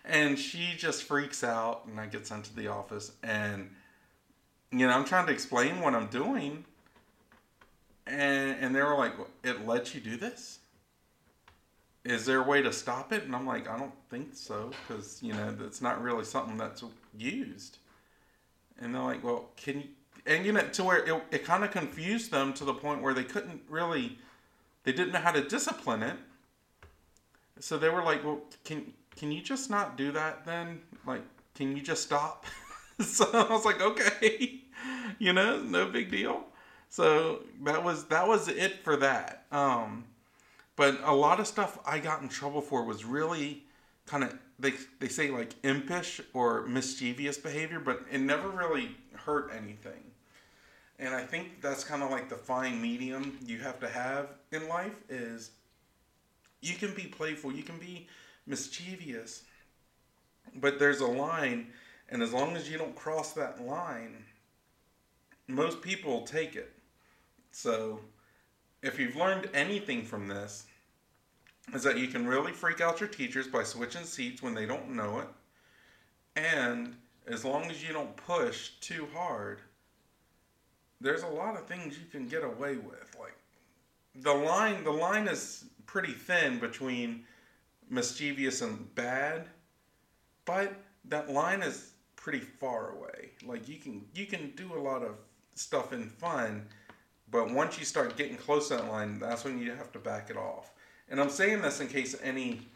And 0.06 0.38
she 0.38 0.74
just 0.76 1.02
freaks 1.02 1.42
out 1.44 1.84
and 1.86 2.00
i 2.00 2.06
get 2.06 2.26
sent 2.26 2.44
to 2.44 2.54
the 2.56 2.68
office 2.68 3.12
and 3.22 3.70
you 4.70 4.86
know 4.86 4.92
i'm 4.92 5.04
trying 5.04 5.26
to 5.26 5.32
explain 5.32 5.80
what 5.80 5.94
i'm 5.94 6.06
doing 6.06 6.64
and 8.06 8.56
and 8.60 8.74
they 8.74 8.82
were 8.82 8.96
like 8.96 9.12
it 9.42 9.66
lets 9.66 9.94
you 9.94 10.00
do 10.00 10.16
this? 10.16 10.60
Is 12.04 12.24
there 12.24 12.40
a 12.40 12.46
way 12.46 12.62
to 12.62 12.72
stop 12.72 13.12
it? 13.12 13.24
And 13.24 13.34
i'm 13.34 13.46
like 13.46 13.68
i 13.68 13.76
don't 13.78 13.94
think 14.10 14.28
so 14.34 14.70
because 14.86 15.22
you 15.22 15.32
know 15.32 15.56
it's 15.64 15.82
not 15.82 16.02
really 16.02 16.24
something 16.24 16.56
that's 16.56 16.84
used. 17.16 17.78
And 18.80 18.94
they're 18.94 19.02
like 19.02 19.24
well 19.24 19.50
can 19.56 19.80
you 19.80 19.88
and 20.26 20.44
you 20.44 20.52
know 20.52 20.60
to 20.60 20.84
where 20.84 21.04
it, 21.04 21.22
it 21.30 21.44
kind 21.44 21.64
of 21.64 21.70
confused 21.70 22.30
them 22.30 22.52
to 22.54 22.64
the 22.64 22.74
point 22.74 23.02
where 23.02 23.14
they 23.14 23.24
couldn't 23.24 23.62
really 23.68 24.18
they 24.84 24.92
didn't 24.92 25.12
know 25.12 25.20
how 25.20 25.32
to 25.32 25.42
discipline 25.42 26.02
it. 26.02 26.16
So 27.58 27.78
they 27.78 27.88
were 27.88 28.02
like 28.02 28.24
well 28.24 28.40
can 28.64 28.92
can 29.16 29.32
you 29.32 29.42
just 29.42 29.70
not 29.70 29.96
do 29.96 30.12
that 30.12 30.44
then? 30.44 30.80
Like, 31.06 31.22
can 31.54 31.76
you 31.76 31.82
just 31.82 32.02
stop? 32.02 32.44
so 33.00 33.28
I 33.32 33.50
was 33.50 33.64
like, 33.64 33.80
okay, 33.80 34.60
you 35.18 35.32
know, 35.32 35.60
no 35.60 35.86
big 35.86 36.10
deal. 36.10 36.44
So 36.88 37.40
that 37.64 37.82
was 37.82 38.04
that 38.06 38.28
was 38.28 38.48
it 38.48 38.84
for 38.84 38.96
that. 38.98 39.46
Um, 39.50 40.04
but 40.76 41.00
a 41.02 41.14
lot 41.14 41.40
of 41.40 41.46
stuff 41.46 41.78
I 41.86 41.98
got 41.98 42.22
in 42.22 42.28
trouble 42.28 42.60
for 42.60 42.84
was 42.84 43.04
really 43.04 43.64
kind 44.06 44.22
of 44.22 44.38
they 44.58 44.72
they 45.00 45.08
say 45.08 45.30
like 45.30 45.54
impish 45.62 46.20
or 46.32 46.66
mischievous 46.66 47.38
behavior, 47.38 47.80
but 47.80 48.02
it 48.10 48.18
never 48.18 48.48
really 48.48 48.96
hurt 49.14 49.50
anything. 49.56 50.04
And 50.98 51.14
I 51.14 51.22
think 51.22 51.60
that's 51.60 51.84
kind 51.84 52.02
of 52.02 52.10
like 52.10 52.28
the 52.28 52.36
fine 52.36 52.80
medium 52.80 53.38
you 53.44 53.58
have 53.58 53.78
to 53.80 53.88
have 53.88 54.28
in 54.52 54.68
life 54.68 54.94
is 55.10 55.50
you 56.62 56.74
can 56.74 56.94
be 56.94 57.04
playful, 57.04 57.52
you 57.52 57.62
can 57.62 57.78
be 57.78 58.06
mischievous. 58.46 59.42
But 60.54 60.78
there's 60.78 61.00
a 61.00 61.06
line, 61.06 61.68
and 62.08 62.22
as 62.22 62.32
long 62.32 62.56
as 62.56 62.70
you 62.70 62.78
don't 62.78 62.94
cross 62.94 63.32
that 63.32 63.64
line, 63.64 64.24
most 65.48 65.82
people 65.82 66.22
take 66.22 66.56
it. 66.56 66.72
So, 67.50 68.00
if 68.82 68.98
you've 68.98 69.16
learned 69.16 69.50
anything 69.54 70.04
from 70.04 70.28
this, 70.28 70.66
is 71.74 71.82
that 71.82 71.98
you 71.98 72.08
can 72.08 72.26
really 72.26 72.52
freak 72.52 72.80
out 72.80 73.00
your 73.00 73.08
teachers 73.08 73.48
by 73.48 73.64
switching 73.64 74.04
seats 74.04 74.42
when 74.42 74.54
they 74.54 74.66
don't 74.66 74.90
know 74.90 75.18
it. 75.20 75.28
And 76.36 76.94
as 77.26 77.44
long 77.44 77.70
as 77.70 77.82
you 77.82 77.92
don't 77.92 78.16
push 78.16 78.70
too 78.80 79.08
hard, 79.12 79.60
there's 81.00 81.22
a 81.22 81.28
lot 81.28 81.56
of 81.56 81.66
things 81.66 81.98
you 81.98 82.06
can 82.10 82.28
get 82.28 82.44
away 82.44 82.76
with. 82.76 83.16
Like 83.18 83.36
the 84.14 84.32
line 84.32 84.84
the 84.84 84.90
line 84.90 85.28
is 85.28 85.64
pretty 85.86 86.12
thin 86.12 86.58
between 86.58 87.24
mischievous 87.88 88.62
and 88.62 88.94
bad, 88.94 89.48
but 90.44 90.74
that 91.06 91.30
line 91.30 91.62
is 91.62 91.92
pretty 92.16 92.40
far 92.40 92.90
away. 92.90 93.30
Like 93.44 93.68
you 93.68 93.76
can 93.76 94.04
you 94.14 94.26
can 94.26 94.52
do 94.56 94.74
a 94.74 94.80
lot 94.80 95.02
of 95.02 95.16
stuff 95.54 95.92
in 95.92 96.08
fun, 96.08 96.66
but 97.30 97.50
once 97.50 97.78
you 97.78 97.84
start 97.84 98.16
getting 98.16 98.36
close 98.36 98.68
to 98.68 98.76
that 98.76 98.88
line, 98.88 99.18
that's 99.18 99.44
when 99.44 99.58
you 99.58 99.72
have 99.72 99.92
to 99.92 99.98
back 99.98 100.30
it 100.30 100.36
off. 100.36 100.72
And 101.08 101.20
I'm 101.20 101.30
saying 101.30 101.62
this 101.62 101.80
in 101.80 101.88
case 101.88 102.16
any 102.22 102.66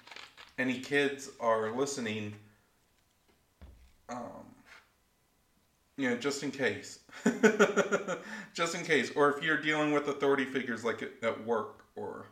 any 0.59 0.79
kids 0.79 1.31
are 1.41 1.73
listening. 1.73 2.35
Um, 4.09 4.47
you 5.97 6.11
know, 6.11 6.17
just 6.17 6.43
in 6.43 6.51
case, 6.51 7.01
just 8.55 8.75
in 8.75 8.85
case, 8.85 9.13
or 9.15 9.37
if 9.37 9.43
you're 9.45 9.61
dealing 9.61 9.93
with 9.93 10.09
authority 10.09 10.45
figures 10.45 10.85
like 10.85 11.03
at 11.23 11.45
work 11.45 11.85
or 11.95 12.27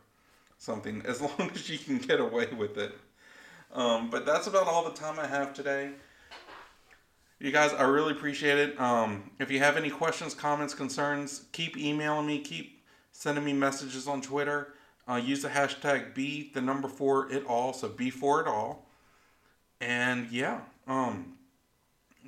something 0.59 1.03
as 1.07 1.21
long 1.21 1.51
as 1.55 1.69
you 1.69 1.79
can 1.79 1.99
get 1.99 2.21
away 2.21 2.49
with 2.57 2.77
it. 2.77 2.93
Um, 3.73 4.11
but 4.11 4.27
that's 4.27 4.47
about 4.47 4.67
all 4.67 4.85
the 4.85 4.97
time 4.97 5.19
I 5.19 5.27
have 5.27 5.55
today. 5.55 5.91
You 7.41 7.53
guys, 7.53 7.73
I 7.73 7.85
really 7.85 8.13
appreciate 8.13 8.59
it. 8.59 8.81
Um, 8.81 9.31
if 9.39 9.51
you 9.51 9.61
have 9.61 9.77
any 9.77 9.91
questions, 9.91 10.35
comments, 10.35 10.75
concerns, 10.75 11.45
keep 11.53 11.77
emailing 11.77 12.27
me, 12.27 12.41
keep 12.41 12.83
sending 13.13 13.45
me 13.45 13.53
messages 13.53 14.09
on 14.09 14.21
Twitter. 14.21 14.75
Uh, 15.09 15.17
use 15.17 15.43
the 15.43 15.49
hashtag 15.49 16.15
be 16.15 16.51
the 16.53 16.61
number 16.61 16.89
four 16.89 17.31
it 17.33 17.47
all, 17.47 17.73
so 17.73 17.89
be 17.89 18.11
for 18.11 18.41
it 18.41 18.49
all. 18.49 18.87
And 19.81 20.29
yeah, 20.31 20.63
um, 20.87 21.39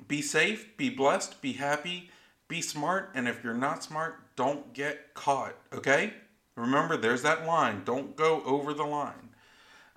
be 0.07 0.21
safe, 0.21 0.77
be 0.77 0.89
blessed, 0.89 1.41
be 1.41 1.53
happy, 1.53 2.09
be 2.47 2.61
smart, 2.61 3.11
and 3.13 3.27
if 3.27 3.43
you're 3.43 3.53
not 3.53 3.83
smart, 3.83 4.15
don't 4.35 4.73
get 4.73 5.13
caught, 5.13 5.55
okay? 5.73 6.13
Remember, 6.55 6.97
there's 6.97 7.21
that 7.23 7.45
line. 7.45 7.83
Don't 7.85 8.15
go 8.15 8.43
over 8.45 8.73
the 8.73 8.83
line. 8.83 9.29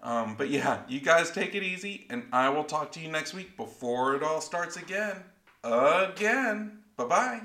Um, 0.03 0.37
but 0.37 0.51
yeah, 0.51 0.83
you 0.87 1.01
guys 1.01 1.31
take 1.31 1.55
it 1.55 1.63
easy, 1.63 2.07
and 2.11 2.25
I 2.33 2.51
will 2.51 2.65
talk 2.65 2.93
to 2.93 3.01
you 3.01 3.11
next 3.11 3.33
week 3.35 3.57
before 3.57 4.15
it 4.15 4.23
all 4.23 4.41
starts 4.41 4.77
again. 4.77 5.17
Again. 5.65 6.81
Bye 6.97 7.05
bye. 7.07 7.41